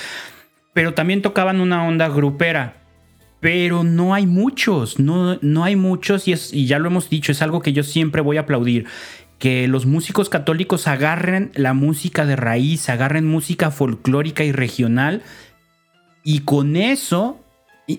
pero 0.74 0.94
también 0.94 1.22
tocaban 1.22 1.60
una 1.60 1.86
onda 1.86 2.08
grupera. 2.08 2.81
Pero 3.42 3.82
no 3.82 4.14
hay 4.14 4.24
muchos, 4.24 5.00
no, 5.00 5.36
no 5.42 5.64
hay 5.64 5.74
muchos 5.74 6.28
y, 6.28 6.32
es, 6.32 6.52
y 6.52 6.66
ya 6.66 6.78
lo 6.78 6.86
hemos 6.86 7.10
dicho, 7.10 7.32
es 7.32 7.42
algo 7.42 7.60
que 7.60 7.72
yo 7.72 7.82
siempre 7.82 8.22
voy 8.22 8.36
a 8.36 8.42
aplaudir 8.42 8.86
que 9.40 9.66
los 9.66 9.84
músicos 9.84 10.28
católicos 10.28 10.86
agarren 10.86 11.50
la 11.56 11.74
música 11.74 12.24
de 12.24 12.36
raíz, 12.36 12.88
agarren 12.88 13.26
música 13.26 13.72
folclórica 13.72 14.44
y 14.44 14.52
regional 14.52 15.22
y 16.22 16.42
con 16.42 16.76
eso 16.76 17.41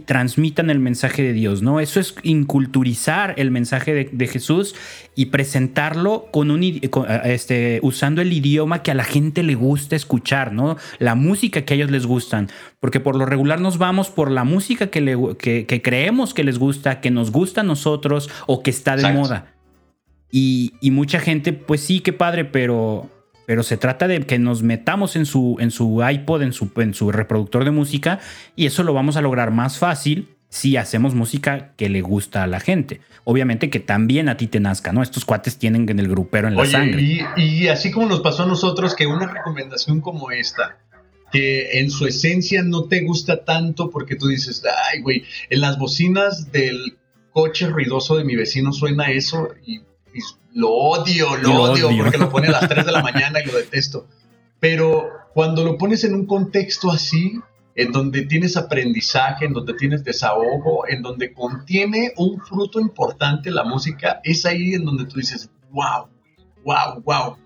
transmitan 0.05 0.69
el 0.69 0.79
mensaje 0.79 1.21
de 1.23 1.33
Dios, 1.33 1.61
¿no? 1.61 1.79
Eso 1.79 1.99
es 1.99 2.15
inculturizar 2.23 3.33
el 3.37 3.51
mensaje 3.51 4.09
de, 4.11 4.27
Jesús 4.27 4.75
y 5.13 5.27
presentarlo 5.27 6.27
con 6.31 6.51
un, 6.51 6.63
este, 6.63 7.79
usando 7.83 8.21
el 8.21 8.31
idioma 8.31 8.81
que 8.81 8.91
a 8.91 8.93
la 8.95 9.03
gente 9.03 9.43
le 9.43 9.55
gusta 9.55 9.95
escuchar, 9.95 10.53
¿no? 10.53 10.77
La 10.99 11.15
música 11.15 11.63
que 11.63 11.73
a 11.73 11.77
ellos 11.77 11.91
les 11.91 12.05
gustan, 12.05 12.49
porque 12.79 13.01
por 13.01 13.15
lo 13.15 13.25
regular 13.25 13.59
nos 13.59 13.77
vamos 13.77 14.09
por 14.09 14.31
la 14.31 14.45
música 14.45 14.87
que, 14.87 15.01
le, 15.01 15.17
que, 15.37 15.81
creemos 15.83 16.33
que 16.33 16.43
les 16.43 16.57
gusta, 16.57 17.01
que 17.01 17.11
nos 17.11 17.31
gusta 17.31 17.61
a 17.61 17.65
nosotros 17.65 18.29
o 18.47 18.63
que 18.63 18.69
está 18.71 18.95
de 18.95 19.11
moda. 19.11 19.53
Y, 20.35 20.73
mucha 20.89 21.19
gente, 21.19 21.53
pues 21.53 21.81
sí, 21.81 21.99
qué 21.99 22.11
padre, 22.11 22.43
pero, 22.43 23.07
pero 23.45 23.63
se 23.63 23.77
trata 23.77 24.07
de 24.07 24.21
que 24.21 24.39
nos 24.39 24.63
metamos 24.63 25.15
en 25.15 25.25
su, 25.25 25.57
en 25.59 25.71
su 25.71 26.01
iPod, 26.07 26.41
en 26.41 26.53
su, 26.53 26.71
en 26.77 26.93
su 26.93 27.11
reproductor 27.11 27.65
de 27.65 27.71
música, 27.71 28.19
y 28.55 28.65
eso 28.65 28.83
lo 28.83 28.93
vamos 28.93 29.17
a 29.17 29.21
lograr 29.21 29.51
más 29.51 29.77
fácil 29.77 30.29
si 30.49 30.77
hacemos 30.77 31.15
música 31.15 31.73
que 31.77 31.89
le 31.89 32.01
gusta 32.01 32.43
a 32.43 32.47
la 32.47 32.59
gente. 32.59 33.01
Obviamente 33.23 33.69
que 33.69 33.79
también 33.79 34.29
a 34.29 34.37
ti 34.37 34.47
te 34.47 34.59
nazca, 34.59 34.93
¿no? 34.93 35.01
Estos 35.01 35.25
cuates 35.25 35.57
tienen 35.57 35.89
en 35.89 35.99
el 35.99 36.07
grupero 36.07 36.47
en 36.47 36.55
la 36.55 36.65
sangre. 36.65 37.01
Y, 37.01 37.21
y 37.37 37.67
así 37.69 37.89
como 37.89 38.07
nos 38.07 38.21
pasó 38.21 38.43
a 38.43 38.45
nosotros, 38.45 38.95
que 38.95 39.07
una 39.07 39.25
recomendación 39.25 39.99
como 39.99 40.29
esta, 40.29 40.77
que 41.31 41.79
en 41.79 41.89
su 41.89 42.05
esencia 42.05 42.61
no 42.61 42.83
te 42.83 43.01
gusta 43.01 43.43
tanto 43.43 43.89
porque 43.89 44.15
tú 44.15 44.27
dices, 44.27 44.61
ay, 44.91 45.01
güey, 45.01 45.23
en 45.49 45.61
las 45.61 45.79
bocinas 45.79 46.51
del 46.51 46.97
coche 47.31 47.67
ruidoso 47.67 48.15
de 48.15 48.23
mi 48.23 48.35
vecino 48.35 48.71
suena 48.71 49.09
eso 49.09 49.49
y 49.65 49.81
lo 50.53 50.69
odio, 50.69 51.35
lo, 51.37 51.63
odio, 51.63 51.89
porque 51.97 52.17
lo 52.17 52.29
pone 52.29 52.47
a 52.47 52.51
las 52.51 52.69
3 52.69 52.85
de 52.85 52.91
la 52.91 53.01
mañana 53.03 53.39
y 53.41 53.45
lo 53.45 53.57
detesto. 53.57 54.07
Pero 54.59 55.09
cuando 55.33 55.63
lo 55.63 55.77
pones 55.77 56.03
en 56.03 56.13
un 56.13 56.25
contexto 56.25 56.91
así, 56.91 57.39
en 57.75 57.91
donde 57.91 58.23
tienes 58.23 58.55
aprendizaje, 58.55 59.45
en 59.45 59.53
donde 59.53 59.73
tienes 59.73 60.03
desahogo, 60.03 60.87
en 60.87 61.01
donde 61.01 61.33
contiene 61.33 62.13
un 62.17 62.39
fruto 62.39 62.79
importante 62.79 63.49
la 63.51 63.63
música, 63.63 64.21
es 64.23 64.45
ahí 64.45 64.73
en 64.73 64.85
donde 64.85 65.05
tú 65.05 65.19
dices, 65.19 65.49
wow, 65.71 66.07
wow, 66.63 67.01
wow. 67.03 67.37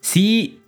Sí, 0.00 0.62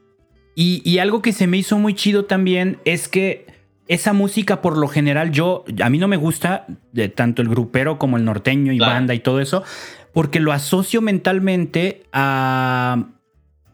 y, 0.56 0.98
algo 0.98 1.20
que 1.20 1.32
se 1.32 1.46
me 1.46 1.56
hizo 1.56 1.78
muy 1.78 1.94
chido 1.94 2.26
también 2.26 2.78
es 2.84 3.08
que 3.08 3.46
esa 3.88 4.12
música 4.12 4.62
por 4.62 4.78
lo 4.78 4.88
general 4.88 5.32
yo, 5.32 5.64
a 5.82 5.90
mí 5.90 5.98
no 5.98 6.08
me 6.08 6.16
gusta 6.16 6.66
de 6.92 7.08
tanto 7.08 7.42
el 7.42 7.48
grupero 7.48 7.98
como 7.98 8.16
el 8.16 8.24
norteño 8.24 8.72
y 8.72 8.78
banda 8.78 9.14
y 9.14 9.18
todo 9.18 9.40
eso, 9.40 9.64
porque 10.14 10.40
lo 10.40 10.52
asocio 10.52 11.02
mentalmente 11.02 12.04
a, 12.12 13.08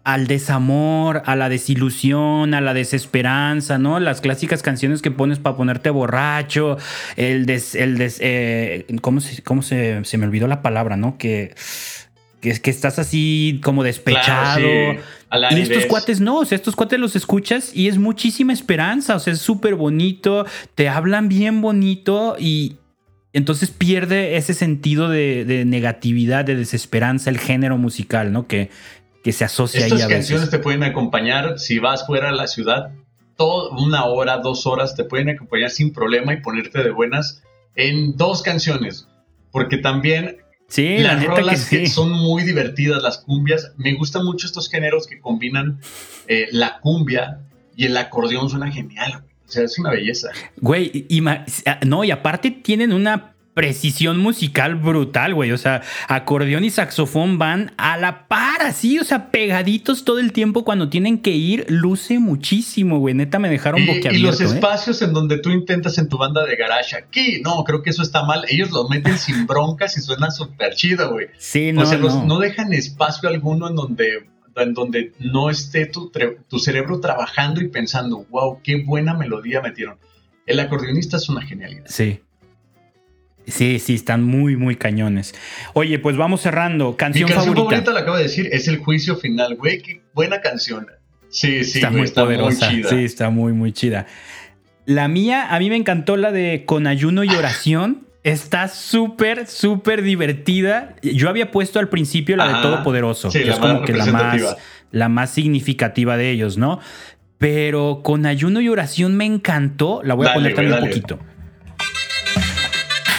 al 0.04 0.26
desamor, 0.26 1.22
a 1.26 1.36
la 1.36 1.50
desilusión, 1.50 2.54
a 2.54 2.62
la 2.62 2.72
desesperanza, 2.74 3.78
¿no? 3.78 4.00
Las 4.00 4.22
clásicas 4.22 4.62
canciones 4.62 5.02
que 5.02 5.10
pones 5.10 5.38
para 5.38 5.56
ponerte 5.56 5.90
borracho, 5.90 6.78
el 7.16 7.44
des, 7.44 7.74
el 7.74 7.98
des, 7.98 8.18
eh, 8.20 8.86
¿cómo, 9.02 9.20
se, 9.20 9.42
cómo 9.42 9.60
se, 9.62 10.02
me 10.16 10.26
olvidó 10.26 10.48
la 10.48 10.62
palabra, 10.62 10.96
¿no? 10.96 11.18
Que, 11.18 11.54
que, 12.40 12.58
que 12.58 12.70
estás 12.70 12.98
así 12.98 13.60
como 13.62 13.84
despechado. 13.84 14.66
Y 15.50 15.60
estos 15.60 15.84
cuates 15.86 16.20
no, 16.20 16.38
o 16.38 16.44
sea, 16.46 16.56
estos 16.56 16.74
cuates 16.74 16.98
los 16.98 17.14
escuchas 17.16 17.70
y 17.74 17.88
es 17.88 17.98
muchísima 17.98 18.54
esperanza, 18.54 19.14
o 19.14 19.20
sea, 19.20 19.34
es 19.34 19.40
súper 19.40 19.74
bonito, 19.74 20.46
te 20.74 20.88
hablan 20.88 21.28
bien 21.28 21.60
bonito 21.60 22.36
y, 22.38 22.78
entonces 23.32 23.70
pierde 23.70 24.36
ese 24.36 24.54
sentido 24.54 25.08
de, 25.08 25.64
negatividad, 25.66 26.44
de 26.44 26.56
desesperanza, 26.56 27.30
el 27.30 27.38
género 27.38 27.78
musical, 27.78 28.32
¿no? 28.32 28.46
Que, 28.46 28.70
que 29.22 29.32
se 29.32 29.44
asocia 29.44 29.80
Estas 29.80 30.00
ahí 30.00 30.06
a 30.06 30.08
canciones 30.08 30.50
te 30.50 30.58
pueden 30.58 30.82
acompañar 30.82 31.58
si 31.58 31.78
vas 31.78 32.06
fuera 32.06 32.30
de 32.30 32.36
la 32.36 32.46
ciudad, 32.46 32.92
todo, 33.36 33.70
una 33.70 34.04
hora, 34.04 34.38
dos 34.38 34.66
horas, 34.66 34.96
te 34.96 35.04
pueden 35.04 35.30
acompañar 35.30 35.70
sin 35.70 35.92
problema 35.92 36.32
y 36.32 36.40
ponerte 36.40 36.82
de 36.82 36.90
buenas 36.90 37.42
en 37.74 38.16
dos 38.16 38.42
canciones. 38.42 39.06
Porque 39.52 39.78
también 39.78 40.38
sí, 40.68 40.98
las 40.98 41.24
rolas 41.24 41.68
que, 41.68 41.88
son 41.88 42.12
muy 42.12 42.42
divertidas, 42.42 43.02
las 43.02 43.18
cumbias. 43.18 43.72
Me 43.76 43.94
gustan 43.94 44.24
mucho 44.24 44.46
estos 44.46 44.68
géneros 44.68 45.06
que 45.06 45.20
combinan 45.20 45.80
eh, 46.28 46.48
la 46.52 46.80
cumbia 46.80 47.40
y 47.76 47.86
el 47.86 47.96
acordeón, 47.96 48.50
suena 48.50 48.70
genial. 48.70 49.24
O 49.50 49.52
sea, 49.52 49.64
es 49.64 49.80
una 49.80 49.90
belleza. 49.90 50.28
Güey, 50.60 51.06
y, 51.08 51.26
ah, 51.26 51.44
no, 51.84 52.04
y 52.04 52.12
aparte 52.12 52.52
tienen 52.52 52.92
una 52.92 53.34
precisión 53.52 54.16
musical 54.18 54.76
brutal, 54.76 55.34
güey. 55.34 55.50
O 55.50 55.58
sea, 55.58 55.82
acordeón 56.06 56.62
y 56.62 56.70
saxofón 56.70 57.36
van 57.36 57.72
a 57.78 57.96
la 57.96 58.28
par, 58.28 58.62
así, 58.62 59.00
o 59.00 59.04
sea, 59.04 59.32
pegaditos 59.32 60.04
todo 60.04 60.20
el 60.20 60.32
tiempo 60.32 60.64
cuando 60.64 60.88
tienen 60.88 61.18
que 61.18 61.32
ir, 61.32 61.66
luce 61.68 62.20
muchísimo, 62.20 63.00
güey. 63.00 63.14
Neta, 63.14 63.40
me 63.40 63.50
dejaron 63.50 63.84
boquiabierto. 63.86 64.16
Y 64.16 64.20
los 64.20 64.40
¿eh? 64.40 64.44
espacios 64.44 65.02
en 65.02 65.12
donde 65.12 65.38
tú 65.38 65.50
intentas 65.50 65.98
en 65.98 66.08
tu 66.08 66.16
banda 66.16 66.44
de 66.46 66.54
garage 66.54 66.94
aquí, 66.94 67.42
no, 67.42 67.64
creo 67.64 67.82
que 67.82 67.90
eso 67.90 68.02
está 68.02 68.22
mal. 68.22 68.44
Ellos 68.48 68.70
lo 68.70 68.88
meten 68.88 69.18
sin 69.18 69.48
broncas 69.48 69.98
y 69.98 70.00
suena 70.00 70.30
súper 70.30 70.76
chido, 70.76 71.10
güey. 71.10 71.26
Sí, 71.38 71.72
no. 71.72 71.82
O 71.82 71.86
sea, 71.86 71.98
no 71.98 72.38
dejan 72.38 72.72
espacio 72.72 73.28
alguno 73.28 73.68
en 73.68 73.74
donde 73.74 74.28
en 74.56 74.74
donde 74.74 75.12
no 75.18 75.50
esté 75.50 75.86
tu, 75.86 76.10
tu, 76.48 76.58
cerebro 76.58 77.00
trabajando 77.00 77.60
y 77.60 77.68
pensando, 77.68 78.26
wow, 78.30 78.60
qué 78.62 78.82
buena 78.84 79.14
melodía 79.14 79.60
metieron. 79.60 79.96
El 80.46 80.60
acordeonista 80.60 81.16
es 81.16 81.28
una 81.28 81.42
genialidad. 81.42 81.86
Sí. 81.86 82.20
Sí, 83.46 83.78
sí, 83.78 83.94
están 83.94 84.22
muy, 84.22 84.56
muy 84.56 84.76
cañones. 84.76 85.34
Oye, 85.74 85.98
pues 85.98 86.16
vamos 86.16 86.40
cerrando. 86.42 86.96
Canción, 86.96 87.28
Mi 87.28 87.34
canción 87.34 87.56
favorita. 87.56 87.92
la 87.92 88.00
acabo 88.00 88.16
de 88.16 88.24
decir, 88.24 88.48
es 88.52 88.68
el 88.68 88.78
juicio 88.78 89.16
final, 89.16 89.56
güey, 89.56 89.82
qué 89.82 90.02
buena 90.14 90.40
canción. 90.40 90.86
Sí, 91.30 91.64
sí, 91.64 91.78
está, 91.78 91.90
muy, 91.90 92.08
poderosa. 92.08 92.70
Sí, 92.70 93.04
está 93.04 93.30
muy, 93.30 93.52
muy 93.52 93.72
chida. 93.72 94.06
La 94.84 95.08
mía, 95.08 95.54
a 95.54 95.58
mí 95.58 95.70
me 95.70 95.76
encantó 95.76 96.16
la 96.16 96.32
de 96.32 96.64
Con 96.66 96.86
ayuno 96.86 97.24
y 97.24 97.28
oración. 97.36 98.06
Está 98.22 98.68
súper, 98.68 99.46
súper 99.46 100.02
divertida. 100.02 100.94
Yo 101.02 101.30
había 101.30 101.50
puesto 101.50 101.78
al 101.78 101.88
principio 101.88 102.36
la 102.36 102.48
de 102.48 102.62
Todopoderoso, 102.62 103.30
que 103.30 103.48
es 103.48 103.58
como 103.58 103.82
que 103.82 103.94
la 103.94 104.06
más, 104.06 104.56
la 104.90 105.08
más 105.08 105.30
significativa 105.30 106.18
de 106.18 106.30
ellos, 106.30 106.58
¿no? 106.58 106.80
Pero 107.38 108.00
con 108.04 108.26
ayuno 108.26 108.60
y 108.60 108.68
oración 108.68 109.16
me 109.16 109.24
encantó. 109.24 110.02
La 110.04 110.12
voy 110.12 110.26
a 110.26 110.34
poner 110.34 110.54
también 110.54 110.82
un 110.82 110.88
poquito. 110.88 111.18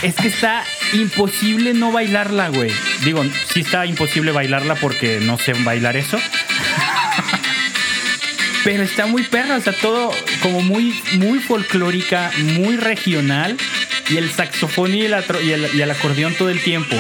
Es 0.04 0.16
que 0.16 0.28
está 0.28 0.64
imposible 0.94 1.74
no 1.74 1.92
bailarla, 1.92 2.50
güey. 2.50 2.72
Digo, 3.04 3.24
sí 3.48 3.62
está 3.62 3.88
imposible 3.88 4.32
bailarla 4.32 4.76
porque 4.76 5.20
no 5.20 5.40
sé 5.40 5.54
bailar 5.64 5.96
eso. 5.98 6.20
Pero 8.64 8.84
está 8.84 9.08
muy 9.08 9.24
perra, 9.24 9.58
o 9.58 9.62
sea, 9.62 9.74
todo 9.74 10.12
como 10.44 10.62
muy, 10.62 10.94
muy 11.18 11.40
folclórica, 11.40 12.30
muy 12.60 12.78
regional 12.78 13.58
y 14.12 14.18
el 14.18 14.30
saxofón 14.30 14.94
y 14.94 15.04
el, 15.04 15.16
y 15.74 15.82
el, 15.82 15.92
acordeón 15.92 16.34
todo 16.36 16.50
el 16.50 16.62
tiempo. 16.62 16.96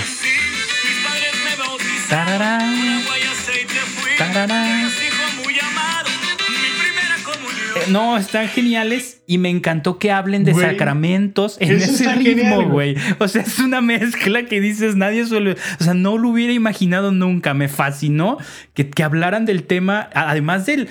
Eh, 7.73 7.89
no, 7.89 8.17
están 8.17 8.47
geniales 8.47 9.21
y 9.27 9.37
me 9.37 9.49
encantó 9.49 9.99
que 9.99 10.11
hablen 10.11 10.45
de 10.45 10.53
sacramentos 10.53 11.57
en 11.59 11.77
ese 11.77 12.13
ritmo, 12.15 12.69
güey. 12.69 12.95
O 13.19 13.27
sea, 13.27 13.41
es 13.41 13.59
una 13.59 13.81
mezcla 13.81 14.45
que 14.45 14.61
dices, 14.61 14.95
nadie 14.95 15.25
suele. 15.25 15.57
O 15.79 15.83
sea, 15.83 15.93
no 15.93 16.17
lo 16.17 16.29
hubiera 16.29 16.53
imaginado 16.53 17.11
nunca. 17.11 17.53
Me 17.53 17.67
fascinó 17.67 18.37
que, 18.73 18.89
que 18.89 19.03
hablaran 19.03 19.45
del 19.45 19.63
tema, 19.63 20.09
además 20.13 20.65
del 20.65 20.89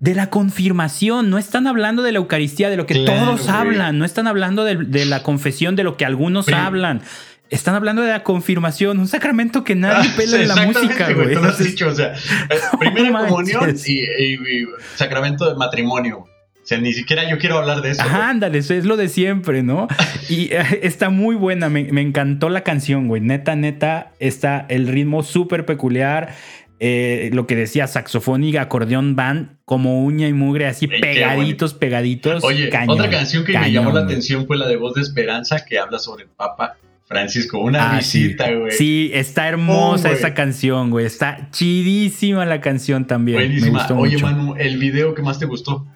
de 0.00 0.14
la 0.14 0.30
confirmación. 0.30 1.30
No 1.30 1.38
están 1.38 1.66
hablando 1.66 2.02
de 2.02 2.12
la 2.12 2.18
Eucaristía, 2.18 2.70
de 2.70 2.76
lo 2.76 2.86
que 2.86 3.04
todos 3.04 3.48
hablan. 3.48 3.98
No 3.98 4.04
están 4.04 4.26
hablando 4.26 4.64
de, 4.64 5.04
la 5.04 5.22
confesión, 5.22 5.76
de 5.76 5.84
lo 5.84 5.96
que 5.96 6.04
algunos 6.04 6.48
hablan. 6.48 7.02
Están 7.50 7.74
hablando 7.74 8.02
de 8.02 8.10
la 8.10 8.24
confirmación, 8.24 8.98
un 8.98 9.08
sacramento 9.08 9.64
que 9.64 9.74
nadie 9.74 10.10
pela 10.16 10.42
en 10.42 10.48
la 10.48 10.66
música, 10.66 11.12
güey. 11.12 11.32
Tú 11.32 11.40
lo 11.40 11.48
has 11.48 11.58
dicho, 11.58 11.88
o 11.88 11.94
sea, 11.94 12.12
eh, 12.12 12.58
primera 12.78 13.26
comunión 13.26 13.74
y, 13.86 14.66
sacramento 14.96 15.48
de 15.48 15.56
matrimonio. 15.56 16.18
O 16.18 16.68
sea, 16.68 16.76
ni 16.76 16.92
siquiera 16.92 17.26
yo 17.26 17.38
quiero 17.38 17.56
hablar 17.56 17.80
de 17.80 17.92
eso. 17.92 18.02
Ajá, 18.02 18.28
ándale, 18.28 18.58
eso 18.58 18.74
es 18.74 18.84
lo 18.84 18.98
de 18.98 19.08
siempre, 19.08 19.62
¿no? 19.62 19.88
y 20.28 20.52
eh, 20.52 20.80
está 20.82 21.08
muy 21.08 21.34
buena, 21.34 21.70
me, 21.70 21.84
me, 21.84 22.02
encantó 22.02 22.50
la 22.50 22.60
canción, 22.60 23.08
güey. 23.08 23.22
Neta, 23.22 23.56
neta, 23.56 24.12
está 24.18 24.66
el 24.68 24.86
ritmo 24.86 25.22
súper 25.22 25.64
peculiar. 25.64 26.34
Eh, 26.80 27.30
lo 27.32 27.46
que 27.46 27.56
decía, 27.56 27.88
saxofón 27.88 28.44
y 28.44 28.56
acordeón 28.56 29.16
van 29.16 29.58
como 29.64 30.04
uña 30.04 30.28
y 30.28 30.32
mugre, 30.32 30.66
así 30.66 30.86
pegaditos, 30.86 31.74
pegaditos. 31.74 32.44
Oye, 32.44 32.70
otra 32.86 33.10
canción 33.10 33.44
que 33.44 33.58
me 33.58 33.72
llamó 33.72 33.90
la 33.90 34.00
atención 34.00 34.46
fue 34.46 34.56
la 34.56 34.68
de 34.68 34.76
Voz 34.76 34.94
de 34.94 35.02
Esperanza, 35.02 35.64
que 35.64 35.78
habla 35.78 35.98
sobre 35.98 36.24
el 36.24 36.30
Papa 36.30 36.76
Francisco. 37.08 37.58
Una 37.58 37.92
ah, 37.92 37.96
visita, 37.96 38.52
güey. 38.52 38.70
Sí. 38.70 39.10
está 39.12 39.48
hermosa 39.48 40.12
esa 40.12 40.34
canción, 40.34 40.90
güey. 40.90 41.06
Está 41.06 41.48
chidísima 41.50 42.44
la 42.44 42.60
canción 42.60 43.06
también. 43.06 43.38
Buenísima. 43.38 43.86
Oye, 43.96 44.18
Manu, 44.18 44.54
¿el 44.56 44.78
video 44.78 45.14
que 45.14 45.22
más 45.22 45.38
te 45.38 45.46
gustó? 45.46 45.86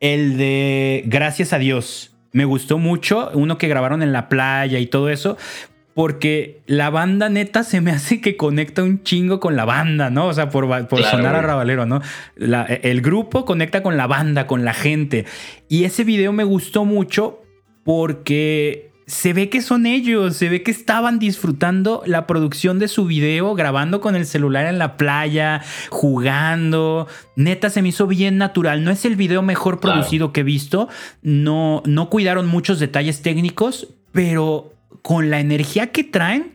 El 0.00 0.36
de 0.36 1.04
Gracias 1.06 1.52
a 1.52 1.58
Dios. 1.58 2.10
me 2.32 2.44
gustó 2.44 2.78
mucho, 2.78 3.30
uno 3.34 3.58
que 3.58 3.68
grabaron 3.68 4.02
en 4.02 4.12
la 4.12 4.28
playa 4.28 4.80
y 4.80 4.86
todo 4.86 5.08
eso, 5.08 5.36
porque 5.94 6.62
la 6.66 6.90
banda 6.90 7.28
neta 7.28 7.62
se 7.62 7.80
me 7.80 7.92
hace 7.92 8.20
que 8.20 8.36
conecta 8.36 8.82
un 8.82 9.02
chingo 9.04 9.38
con 9.40 9.56
la 9.56 9.64
banda, 9.64 10.10
¿no? 10.10 10.26
O 10.26 10.34
sea, 10.34 10.50
por, 10.50 10.66
sonar 11.04 11.36
a 11.36 11.42
Rabalero, 11.42 11.86
¿no? 11.86 12.02
el 12.36 13.00
grupo 13.00 13.44
conecta 13.44 13.82
con 13.82 13.96
la 13.96 14.06
banda, 14.06 14.46
con 14.46 14.64
la 14.64 14.74
gente. 14.74 15.24
Y 15.68 15.84
ese 15.84 16.04
video 16.04 16.32
me 16.32 16.44
gustó 16.44 16.84
mucho 16.84 17.42
porque 17.84 18.90
se 19.06 19.32
ve 19.34 19.50
que 19.50 19.60
son 19.60 19.86
ellos, 19.86 20.36
se 20.36 20.48
ve 20.48 20.62
que 20.62 20.70
estaban 20.70 21.18
disfrutando 21.18 22.02
la 22.06 22.26
producción 22.26 22.78
de 22.78 22.88
su 22.88 23.04
video, 23.04 23.54
grabando 23.54 24.00
con 24.00 24.16
el 24.16 24.26
celular 24.26 24.66
en 24.66 24.78
la 24.78 24.96
playa, 24.96 25.62
jugando. 25.90 27.06
Neta, 27.36 27.70
se 27.70 27.82
me 27.82 27.90
hizo 27.90 28.06
bien 28.06 28.38
natural. 28.38 28.82
No 28.82 28.90
es 28.90 29.04
el 29.04 29.14
video 29.14 29.42
mejor 29.42 29.78
producido 29.78 30.32
que 30.32 30.40
he 30.40 30.44
visto. 30.44 30.88
No, 31.22 31.82
no 31.86 32.08
cuidaron 32.10 32.46
muchos 32.46 32.80
detalles 32.80 33.22
técnicos, 33.22 33.88
pero 34.12 34.73
con 35.04 35.28
la 35.28 35.38
energía 35.38 35.92
que 35.92 36.02
traen, 36.02 36.54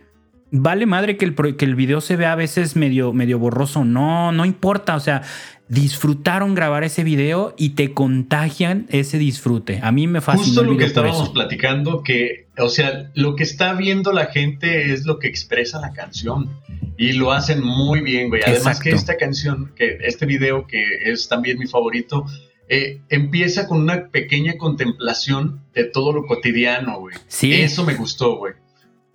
vale 0.50 0.88
madre 0.88 1.18
que 1.18 1.26
el, 1.26 1.36
que 1.56 1.66
el 1.66 1.76
video 1.76 2.02
se 2.02 2.16
vea 2.16 2.32
a 2.32 2.36
veces 2.36 2.76
medio, 2.76 3.14
medio 3.14 3.38
borroso. 3.38 3.86
No, 3.86 4.32
no 4.32 4.44
importa. 4.44 4.96
O 4.96 5.00
sea, 5.00 5.22
disfrutaron 5.68 6.56
grabar 6.56 6.84
ese 6.84 7.04
video 7.04 7.54
y 7.60 7.70
te 7.76 7.94
contagian 7.94 8.88
ese 8.90 9.20
disfrute. 9.20 9.82
A 9.84 9.92
mí 9.92 10.08
me 10.08 10.20
fascinó. 10.20 10.46
Justo 10.46 10.64
lo 10.64 10.78
que 10.78 10.86
estábamos 10.86 11.30
platicando, 11.30 12.02
que, 12.02 12.48
o 12.58 12.70
sea, 12.70 13.12
lo 13.14 13.36
que 13.36 13.44
está 13.44 13.74
viendo 13.74 14.14
la 14.14 14.26
gente 14.26 14.94
es 14.94 15.06
lo 15.06 15.20
que 15.20 15.28
expresa 15.28 15.80
la 15.80 15.94
canción. 15.94 16.50
Y 16.98 17.14
lo 17.14 17.32
hacen 17.32 17.64
muy 17.64 18.02
bien, 18.02 18.30
güey. 18.30 18.42
Además 18.48 18.80
que 18.80 18.90
esta 18.90 19.16
canción, 19.16 19.74
que 19.76 20.00
este 20.02 20.26
video, 20.26 20.66
que 20.66 20.84
es 21.06 21.30
también 21.30 21.60
mi 21.60 21.68
favorito, 21.68 22.26
eh, 22.70 23.02
empieza 23.10 23.68
con 23.68 23.82
una 23.82 24.10
pequeña 24.10 24.56
contemplación 24.58 25.64
de 25.74 25.86
todo 25.86 26.14
lo 26.14 26.28
cotidiano, 26.28 27.00
güey. 27.00 27.16
Sí. 27.28 27.52
Eso 27.52 27.84
me 27.84 27.96
gustó, 27.96 28.38
güey. 28.38 28.54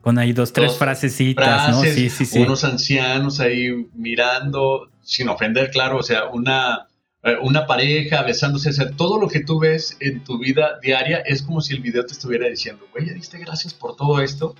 Con 0.00 0.18
ahí 0.18 0.32
dos, 0.32 0.52
tres 0.52 0.76
frasecitas, 0.76 1.70
¿no? 1.70 1.82
Sí, 1.82 2.10
sí, 2.10 2.26
sí. 2.26 2.40
Unos 2.40 2.64
ancianos 2.64 3.38
ahí 3.38 3.88
mirando, 3.94 4.90
sin 5.02 5.28
ofender, 5.28 5.70
claro, 5.70 5.98
o 5.98 6.02
sea, 6.02 6.26
una, 6.26 6.88
eh, 7.22 7.36
una 7.40 7.66
pareja 7.66 8.22
besándose, 8.22 8.70
o 8.70 8.72
sea, 8.72 8.90
todo 8.90 9.20
lo 9.20 9.28
que 9.28 9.40
tú 9.40 9.60
ves 9.60 9.96
en 10.00 10.24
tu 10.24 10.38
vida 10.38 10.78
diaria 10.82 11.18
es 11.18 11.40
como 11.40 11.60
si 11.60 11.74
el 11.74 11.80
video 11.80 12.04
te 12.04 12.12
estuviera 12.12 12.48
diciendo, 12.48 12.86
güey, 12.92 13.06
ya 13.06 13.14
diste 13.14 13.38
gracias 13.38 13.72
por 13.72 13.96
todo 13.96 14.20
esto. 14.20 14.56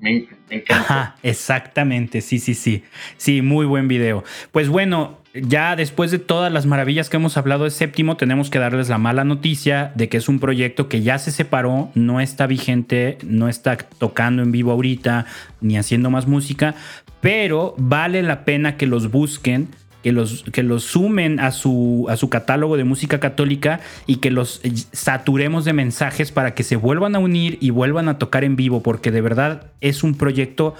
Me, 0.00 0.26
me 0.48 0.56
encanta. 0.56 0.82
Ajá, 0.82 1.16
exactamente, 1.22 2.20
sí, 2.20 2.38
sí, 2.38 2.54
sí. 2.54 2.82
Sí, 3.16 3.42
muy 3.42 3.66
buen 3.66 3.86
video. 3.86 4.24
Pues 4.50 4.68
bueno, 4.68 5.22
ya 5.34 5.74
después 5.74 6.12
de 6.12 6.20
todas 6.20 6.52
las 6.52 6.64
maravillas 6.64 7.10
que 7.10 7.16
hemos 7.16 7.36
hablado 7.36 7.64
de 7.64 7.70
séptimo, 7.70 8.16
tenemos 8.16 8.50
que 8.50 8.60
darles 8.60 8.88
la 8.88 8.98
mala 8.98 9.24
noticia 9.24 9.92
de 9.96 10.08
que 10.08 10.16
es 10.16 10.28
un 10.28 10.38
proyecto 10.38 10.88
que 10.88 11.02
ya 11.02 11.18
se 11.18 11.32
separó, 11.32 11.90
no 11.94 12.20
está 12.20 12.46
vigente, 12.46 13.18
no 13.24 13.48
está 13.48 13.76
tocando 13.76 14.42
en 14.42 14.52
vivo 14.52 14.70
ahorita, 14.70 15.26
ni 15.60 15.76
haciendo 15.76 16.08
más 16.08 16.28
música, 16.28 16.76
pero 17.20 17.74
vale 17.76 18.22
la 18.22 18.44
pena 18.44 18.76
que 18.76 18.86
los 18.86 19.10
busquen. 19.10 19.68
Que 20.04 20.12
los, 20.12 20.44
que 20.52 20.62
los 20.62 20.84
sumen 20.84 21.40
a 21.40 21.50
su, 21.50 22.04
a 22.10 22.18
su 22.18 22.28
catálogo 22.28 22.76
de 22.76 22.84
música 22.84 23.20
católica 23.20 23.80
y 24.06 24.16
que 24.16 24.30
los 24.30 24.60
saturemos 24.92 25.64
de 25.64 25.72
mensajes 25.72 26.30
para 26.30 26.52
que 26.52 26.62
se 26.62 26.76
vuelvan 26.76 27.16
a 27.16 27.20
unir 27.20 27.56
y 27.62 27.70
vuelvan 27.70 28.10
a 28.10 28.18
tocar 28.18 28.44
en 28.44 28.54
vivo, 28.54 28.82
porque 28.82 29.10
de 29.10 29.22
verdad 29.22 29.70
es 29.80 30.02
un 30.04 30.14
proyecto 30.14 30.74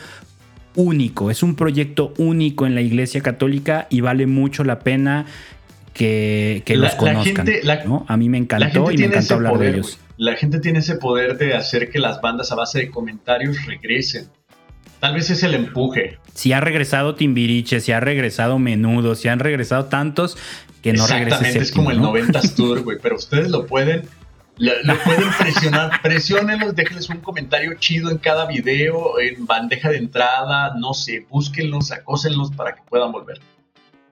único, 0.74 1.30
es 1.30 1.42
un 1.42 1.54
proyecto 1.54 2.14
único 2.18 2.66
en 2.66 2.74
la 2.74 2.80
Iglesia 2.80 3.20
Católica 3.20 3.86
y 3.90 4.00
vale 4.00 4.26
mucho 4.26 4.64
la 4.64 4.80
pena 4.80 5.26
que, 5.92 6.62
los 6.68 6.94
conozcan. 6.94 7.46
A 8.06 8.16
mí 8.16 8.28
me 8.28 8.38
encantó 8.38 8.90
y 8.90 8.98
me 8.98 9.06
encantó 9.06 9.34
hablar 9.34 9.58
de 9.58 9.70
ellos. 9.70 9.98
La 10.16 10.36
gente 10.36 10.60
tiene 10.60 10.80
ese 10.80 10.96
poder 10.96 11.38
de 11.38 11.54
hacer 11.54 11.90
que 11.90 11.98
las 11.98 12.20
bandas 12.20 12.52
a 12.52 12.54
base 12.54 12.78
de 12.80 12.90
comentarios 12.90 13.64
regresen. 13.66 14.28
Tal 15.00 15.14
vez 15.14 15.28
es 15.30 15.42
el 15.42 15.54
empuje. 15.54 16.18
Si 16.34 16.52
ha 16.52 16.60
regresado 16.60 17.14
Timbiriche, 17.14 17.80
si 17.80 17.92
ha 17.92 18.00
regresado 18.00 18.58
Menudo, 18.58 19.14
si 19.14 19.28
han 19.28 19.38
regresado 19.38 19.86
tantos 19.86 20.38
que 20.82 20.92
no 20.92 21.04
Exactamente, 21.04 21.58
es 21.58 21.72
como 21.72 21.90
el 21.90 22.00
90s 22.00 22.54
Tour, 22.56 22.82
güey, 22.82 22.98
pero 23.02 23.16
ustedes 23.16 23.50
lo 23.50 23.66
pueden 23.66 24.02
lo, 24.56 24.98
pueden 25.04 25.30
presionar, 25.38 25.90
presionenlos, 26.02 26.74
déjenles 26.74 27.08
un 27.08 27.18
comentario 27.18 27.74
chido 27.74 28.10
en 28.10 28.18
cada 28.18 28.46
video, 28.46 29.18
en 29.18 29.46
bandeja 29.46 29.90
de 29.90 29.98
entrada, 29.98 30.74
no 30.76 30.94
sé, 30.94 31.26
búsquenlos, 31.28 31.90
acósenlos 31.90 32.52
para 32.52 32.74
que 32.74 32.82
puedan 32.88 33.10
volver. 33.12 33.40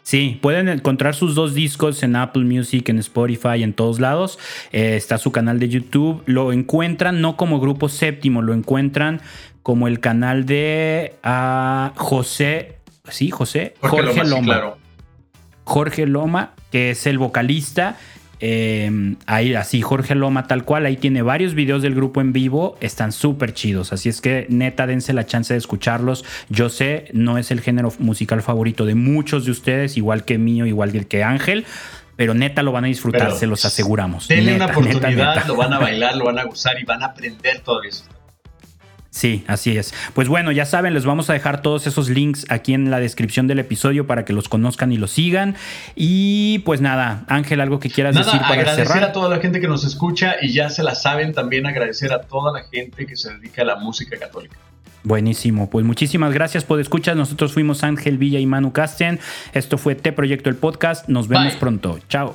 Sí, 0.02 0.38
pueden 0.42 0.68
encontrar 0.68 1.14
sus 1.14 1.37
dos 1.37 1.55
discos 1.55 2.02
en 2.02 2.16
Apple 2.16 2.42
Music, 2.42 2.88
en 2.88 2.98
Spotify, 2.98 3.62
en 3.62 3.72
todos 3.72 4.00
lados. 4.00 4.38
Eh, 4.72 4.96
está 4.96 5.16
su 5.16 5.31
canal 5.31 5.61
de 5.61 5.68
YouTube. 5.68 6.24
Lo 6.26 6.52
encuentran 6.52 7.20
no 7.20 7.37
como 7.37 7.61
grupo 7.61 7.88
séptimo, 7.88 8.42
lo 8.42 8.52
encuentran 8.52 9.20
como 9.62 9.87
el 9.87 10.00
canal 10.00 10.44
de 10.44 11.14
uh, 11.24 11.96
José. 11.96 12.78
Sí, 13.09 13.31
José. 13.31 13.74
Jorge, 13.81 14.24
Loma. 14.24 14.74
Jorge 15.64 16.07
Loma, 16.07 16.55
que 16.72 16.90
es 16.90 17.07
el 17.07 17.18
vocalista 17.18 17.96
Em, 18.44 19.14
ahí 19.26 19.55
así, 19.55 19.83
Jorge 19.83 20.16
Loma 20.16 20.48
tal 20.48 20.64
cual, 20.64 20.85
ahí 20.85 20.96
tiene 20.96 21.22
varios 21.22 21.55
videos 21.55 21.81
del 21.81 21.94
grupo 21.94 22.20
en 22.20 22.33
vivo, 22.33 22.76
están 22.81 23.12
súper 23.12 23.55
chidos, 23.55 23.92
así 23.92 24.09
es 24.09 24.20
que 24.20 24.46
neta 24.48 24.88
dense 24.88 25.12
la 25.12 25.26
chance 25.26 25.55
de 25.55 25.59
escucharlos. 25.59 26.24
Yo 26.48 26.68
sé, 26.68 27.05
no 27.12 27.38
es 27.38 27.52
el 27.52 27.61
género 27.61 27.92
musical 28.00 28.42
favorito 28.42 28.85
de 28.85 28.96
muchos 28.96 29.44
de 29.44 29.52
ustedes, 29.52 29.96
igual 29.96 30.24
que 30.24 30.38
mío, 30.38 30.66
igual 30.66 30.90
que 31.07 31.22
Ángel, 31.22 31.64
pero 32.16 32.35
neta 32.35 32.64
lo 32.64 32.72
van 32.72 32.83
a 32.83 32.88
disfrutar, 32.88 33.31
se 33.31 33.46
los 33.46 33.64
aseguramos. 33.64 34.26
Denle 34.26 34.57
una 34.57 34.66
oportunidad, 34.66 35.46
lo 35.46 35.55
van 35.55 35.72
a 35.74 35.78
bailar, 35.78 36.16
lo 36.16 36.24
van 36.24 36.40
a 36.40 36.42
gozar 36.46 36.81
y 36.81 36.85
van 36.85 37.05
a 37.05 37.07
aprender 37.07 37.61
todo 37.61 37.85
eso. 37.85 38.07
Sí, 39.12 39.44
así 39.46 39.77
es. 39.77 39.92
Pues 40.14 40.27
bueno, 40.27 40.53
ya 40.53 40.64
saben, 40.64 40.94
les 40.94 41.05
vamos 41.05 41.29
a 41.29 41.35
dejar 41.35 41.61
todos 41.61 41.87
esos 41.87 42.09
links 42.09 42.46
aquí 42.48 42.72
en 42.72 42.90
la 42.90 42.98
descripción 42.98 43.46
del 43.46 43.59
episodio 43.59 44.07
para 44.07 44.25
que 44.25 44.33
los 44.33 44.48
conozcan 44.48 44.90
y 44.90 44.96
los 44.96 45.11
sigan. 45.11 45.55
Y 45.94 46.61
pues 46.61 46.81
nada, 46.81 47.25
Ángel, 47.29 47.61
algo 47.61 47.79
que 47.79 47.90
quieras 47.90 48.16
decir 48.16 48.40
para 48.40 48.55
agradecer 48.55 49.05
a 49.05 49.12
toda 49.12 49.29
la 49.29 49.38
gente 49.38 49.61
que 49.61 49.68
nos 49.68 49.85
escucha 49.85 50.37
y 50.40 50.55
ya 50.55 50.70
se 50.70 50.83
la 50.83 50.94
saben 50.94 51.35
también 51.35 51.66
agradecer 51.66 52.11
a 52.11 52.22
toda 52.22 52.59
la 52.59 52.64
gente 52.72 53.07
que 53.07 53.14
se 53.14 53.35
dedica 53.35 53.61
a 53.61 53.66
la 53.66 53.77
música 53.77 54.18
católica. 54.18 54.57
Buenísimo, 55.05 55.68
pues 55.68 55.85
muchísimas 55.85 56.33
gracias 56.33 56.64
por 56.64 56.81
escuchar. 56.81 57.14
Nosotros 57.14 57.53
fuimos 57.53 57.85
Ángel 57.85 58.16
Villa 58.16 58.38
y 58.38 58.46
Manu 58.46 58.72
Castian. 58.72 59.20
Esto 59.53 59.77
fue 59.77 59.94
T 59.94 60.12
Proyecto 60.12 60.48
el 60.48 60.57
Podcast. 60.57 61.09
Nos 61.09 61.29
vemos 61.29 61.55
pronto. 61.57 61.98
Chao. 62.09 62.35